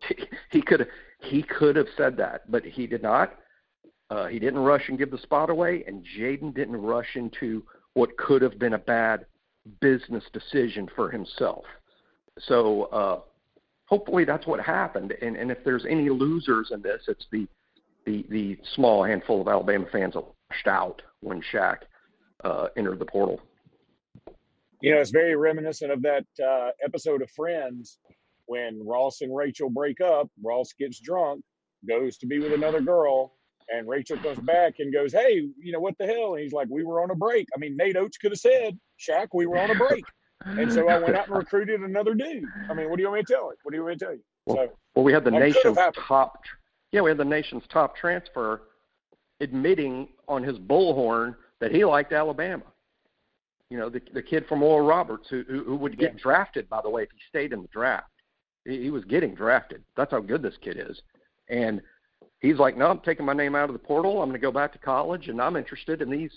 he 0.50 0.62
could 0.62 0.88
he 1.20 1.42
could 1.42 1.76
have 1.76 1.88
said 1.96 2.16
that, 2.18 2.50
but 2.50 2.64
he 2.64 2.86
did 2.86 3.02
not. 3.02 3.34
Uh, 4.10 4.26
he 4.26 4.38
didn't 4.38 4.60
rush 4.60 4.88
and 4.88 4.98
give 4.98 5.10
the 5.10 5.18
spot 5.18 5.50
away, 5.50 5.82
and 5.86 6.04
Jaden 6.16 6.54
didn't 6.54 6.76
rush 6.76 7.16
into 7.16 7.64
what 7.94 8.16
could 8.16 8.42
have 8.42 8.58
been 8.58 8.74
a 8.74 8.78
bad 8.78 9.26
business 9.80 10.22
decision 10.32 10.88
for 10.94 11.10
himself. 11.10 11.64
So 12.38 12.84
uh, 12.84 13.20
hopefully 13.86 14.24
that's 14.24 14.46
what 14.46 14.60
happened. 14.60 15.14
And, 15.22 15.36
and 15.36 15.50
if 15.50 15.58
there's 15.64 15.84
any 15.88 16.08
losers 16.10 16.70
in 16.72 16.82
this, 16.82 17.02
it's 17.08 17.26
the 17.32 17.48
the, 18.04 18.24
the 18.30 18.56
small 18.76 19.02
handful 19.02 19.40
of 19.40 19.48
Alabama 19.48 19.84
fans 19.90 20.14
that 20.14 20.22
out 20.66 21.02
when 21.20 21.42
Shaq 21.42 21.78
uh, 22.44 22.68
entered 22.76 22.98
the 22.98 23.04
portal. 23.04 23.40
You 24.80 24.94
know, 24.94 25.00
it's 25.00 25.10
very 25.10 25.36
reminiscent 25.36 25.90
of 25.90 26.02
that 26.02 26.24
uh, 26.44 26.70
episode 26.84 27.22
of 27.22 27.30
Friends 27.30 27.98
when 28.46 28.80
Ross 28.84 29.20
and 29.22 29.34
Rachel 29.34 29.70
break 29.70 30.00
up. 30.00 30.30
Ross 30.42 30.72
gets 30.78 31.00
drunk, 31.00 31.42
goes 31.88 32.18
to 32.18 32.26
be 32.26 32.38
with 32.38 32.52
another 32.52 32.80
girl, 32.80 33.32
and 33.68 33.88
Rachel 33.88 34.18
comes 34.18 34.38
back 34.40 34.74
and 34.78 34.92
goes, 34.92 35.12
Hey, 35.12 35.48
you 35.58 35.72
know, 35.72 35.80
what 35.80 35.96
the 35.98 36.06
hell? 36.06 36.34
And 36.34 36.42
he's 36.42 36.52
like, 36.52 36.68
We 36.70 36.84
were 36.84 37.02
on 37.02 37.10
a 37.10 37.14
break. 37.14 37.48
I 37.54 37.58
mean, 37.58 37.76
Nate 37.76 37.96
Oats 37.96 38.18
could 38.18 38.32
have 38.32 38.38
said, 38.38 38.78
Shaq, 39.00 39.28
we 39.32 39.46
were 39.46 39.58
on 39.58 39.70
a 39.70 39.74
break. 39.74 40.04
and 40.44 40.72
so 40.72 40.88
I 40.88 40.98
went 40.98 41.16
out 41.16 41.28
and 41.28 41.36
recruited 41.36 41.80
another 41.80 42.14
dude. 42.14 42.44
I 42.70 42.74
mean, 42.74 42.90
what 42.90 42.96
do 42.96 43.02
you 43.02 43.08
want 43.08 43.20
me 43.20 43.24
to 43.24 43.32
tell 43.32 43.44
you? 43.44 43.56
What 43.62 43.72
do 43.72 43.76
you 43.78 43.82
want 43.82 43.94
me 43.94 43.98
to 43.98 44.04
tell 44.04 44.14
you? 44.14 44.20
Well, 44.44 44.56
so, 44.56 44.72
well 44.94 45.04
we 45.04 45.12
had 45.12 45.24
the 45.24 45.30
nation's 45.30 45.78
top, 46.06 46.38
yeah, 46.92 47.00
we 47.00 47.10
had 47.10 47.18
the 47.18 47.24
nation's 47.24 47.64
top 47.68 47.96
transfer 47.96 48.62
admitting 49.40 50.08
on 50.28 50.42
his 50.42 50.58
bullhorn 50.58 51.36
that 51.60 51.72
he 51.72 51.84
liked 51.84 52.12
Alabama. 52.12 52.64
You 53.70 53.78
know, 53.78 53.88
the 53.88 54.00
the 54.14 54.22
kid 54.22 54.46
from 54.48 54.62
Oral 54.62 54.86
Roberts 54.86 55.26
who 55.28 55.44
who, 55.48 55.64
who 55.64 55.76
would 55.76 55.98
get 55.98 56.14
yeah. 56.14 56.22
drafted, 56.22 56.68
by 56.68 56.80
the 56.82 56.90
way, 56.90 57.02
if 57.02 57.10
he 57.10 57.18
stayed 57.28 57.52
in 57.52 57.62
the 57.62 57.68
draft. 57.68 58.10
He, 58.64 58.84
he 58.84 58.90
was 58.90 59.04
getting 59.04 59.34
drafted. 59.34 59.82
That's 59.96 60.12
how 60.12 60.20
good 60.20 60.42
this 60.42 60.56
kid 60.62 60.76
is. 60.78 61.00
And 61.48 61.80
he's 62.40 62.58
like, 62.58 62.76
no, 62.76 62.86
I'm 62.86 63.00
taking 63.00 63.26
my 63.26 63.32
name 63.32 63.54
out 63.54 63.68
of 63.68 63.72
the 63.72 63.78
portal. 63.78 64.22
I'm 64.22 64.28
going 64.28 64.40
to 64.40 64.44
go 64.44 64.52
back 64.52 64.72
to 64.72 64.78
college, 64.78 65.28
and 65.28 65.40
I'm 65.40 65.56
interested 65.56 66.02
in 66.02 66.10
these 66.10 66.30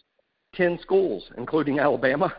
10 0.55 0.79
schools, 0.81 1.23
including 1.37 1.79
Alabama. 1.79 2.33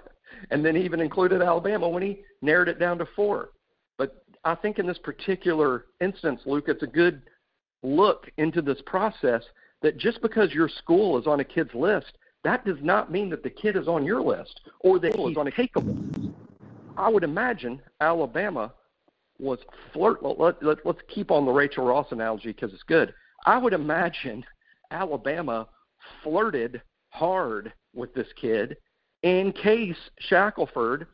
And 0.51 0.65
then 0.65 0.77
he 0.77 0.83
even 0.83 1.01
included 1.01 1.43
Alabama 1.43 1.89
when 1.89 2.03
he 2.03 2.23
narrowed 2.41 2.69
it 2.69 2.79
down 2.79 2.99
to 2.99 3.07
four. 3.17 3.51
But 3.99 4.25
I 4.45 4.55
think 4.55 4.79
in 4.79 4.87
this 4.87 4.99
particular 4.99 5.87
instance, 6.01 6.41
Luke, 6.47 6.67
it's 6.69 6.83
a 6.83 6.87
good 6.87 7.23
look 7.83 8.31
into 8.39 8.63
this 8.63 8.81
process 8.87 9.43
that 9.83 9.97
just 9.97 10.21
because 10.23 10.53
your 10.53 10.69
school 10.69 11.19
is 11.19 11.27
on 11.27 11.41
a 11.41 11.45
kid's 11.45 11.75
list, 11.75 12.19
that 12.45 12.65
does 12.65 12.79
not 12.81 13.11
mean 13.11 13.31
that 13.31 13.43
the 13.43 13.51
kid 13.51 13.77
is 13.77 13.89
on 13.89 14.05
your 14.05 14.23
list 14.23 14.61
or 14.81 14.99
that 14.99 15.15
he's 15.15 15.37
on 15.37 15.49
a 15.49 15.51
takeable. 15.51 16.33
I 16.97 17.09
would 17.09 17.25
imagine 17.25 17.81
Alabama 18.01 18.73
was 19.39 19.59
flirt. 19.93 20.23
Let, 20.23 20.63
let, 20.63 20.85
let's 20.85 21.01
keep 21.09 21.31
on 21.31 21.45
the 21.45 21.53
Rachel 21.53 21.87
Ross 21.87 22.07
analogy 22.11 22.53
because 22.53 22.73
it's 22.73 22.83
good. 22.83 23.15
I 23.47 23.59
would 23.59 23.73
imagine 23.73 24.45
Alabama 24.91 25.69
flirted 26.23 26.83
hard 27.11 27.73
with 27.95 28.15
this 28.15 28.29
kid 28.41 28.77
in 29.23 29.53
case 29.53 29.97
Shackelford 30.21 31.07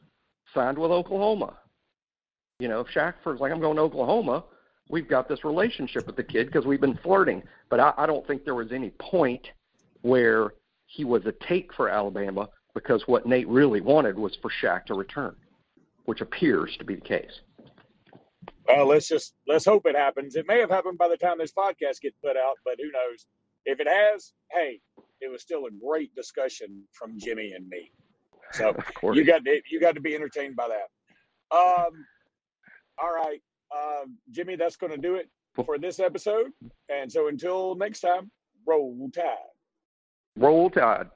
signed 0.55 0.79
with 0.79 0.91
Oklahoma. 0.91 1.59
You 2.59 2.69
know, 2.69 2.81
if 2.81 2.89
Shackelford's 2.89 3.41
like, 3.41 3.53
I'm 3.53 3.61
going 3.61 3.77
to 3.77 3.83
Oklahoma, 3.83 4.45
we've 4.88 5.09
got 5.09 5.29
this 5.29 5.44
relationship 5.44 6.07
with 6.07 6.16
the 6.16 6.25
kid 6.25 6.46
because 6.46 6.66
we've 6.66 6.81
been 6.81 6.99
flirting. 7.03 7.42
But 7.68 7.81
I, 7.81 7.92
I 7.96 8.07
don't 8.07 8.27
think 8.27 8.44
there 8.44 8.55
was 8.55 8.72
any 8.72 8.90
point 8.90 9.49
where 10.03 10.55
he 10.87 11.05
was 11.05 11.27
a 11.27 11.33
take 11.33 11.75
for 11.75 11.88
Alabama 11.88 12.49
because 12.75 13.09
what 13.09 13.27
Nate 13.27 13.49
really 13.49 13.81
wanted 13.81 14.18
was 14.18 14.37
for 14.37 14.51
Shaq 14.51 14.87
to 14.87 14.94
return, 14.94 15.35
which 16.05 16.20
appears 16.20 16.77
to 16.77 16.85
be 16.85 16.94
the 16.94 17.01
case. 17.01 17.40
Well, 18.68 18.87
let's 18.87 19.09
just 19.09 19.35
let's 19.46 19.64
hope 19.64 19.87
it 19.87 19.96
happens. 19.96 20.37
It 20.37 20.46
may 20.46 20.59
have 20.61 20.70
happened 20.70 20.99
by 20.99 21.09
the 21.09 21.16
time 21.16 21.38
this 21.38 21.53
podcast 21.53 22.01
gets 22.03 22.16
put 22.22 22.37
out, 22.37 22.57
but 22.64 22.75
who 22.79 22.90
knows? 22.90 23.27
If 23.64 23.81
it 23.81 23.88
has, 23.88 24.33
hey, 24.53 24.81
it 25.20 25.31
was 25.31 25.42
still 25.42 25.66
a 25.66 25.70
great 25.70 26.14
discussion 26.14 26.83
from 26.92 27.18
Jimmy 27.18 27.53
and 27.53 27.66
me. 27.68 27.90
So 28.53 28.77
you 29.12 29.25
got 29.25 29.44
to, 29.44 29.61
you 29.70 29.81
got 29.81 29.94
to 29.94 30.01
be 30.01 30.14
entertained 30.14 30.57
by 30.57 30.68
that. 30.68 31.57
Um, 31.57 32.05
all 32.99 33.12
right, 33.14 33.40
uh, 33.77 34.07
Jimmy, 34.31 34.57
that's 34.57 34.77
going 34.77 34.93
to 34.93 34.99
do 34.99 35.15
it 35.17 35.29
for 35.55 35.79
this 35.79 36.01
episode. 36.01 36.47
And 36.89 37.11
so 37.11 37.29
until 37.29 37.75
next 37.75 38.01
time, 38.01 38.31
roll 38.67 39.09
tide. 39.15 39.25
Roll 40.37 40.71
tide. 40.71 41.09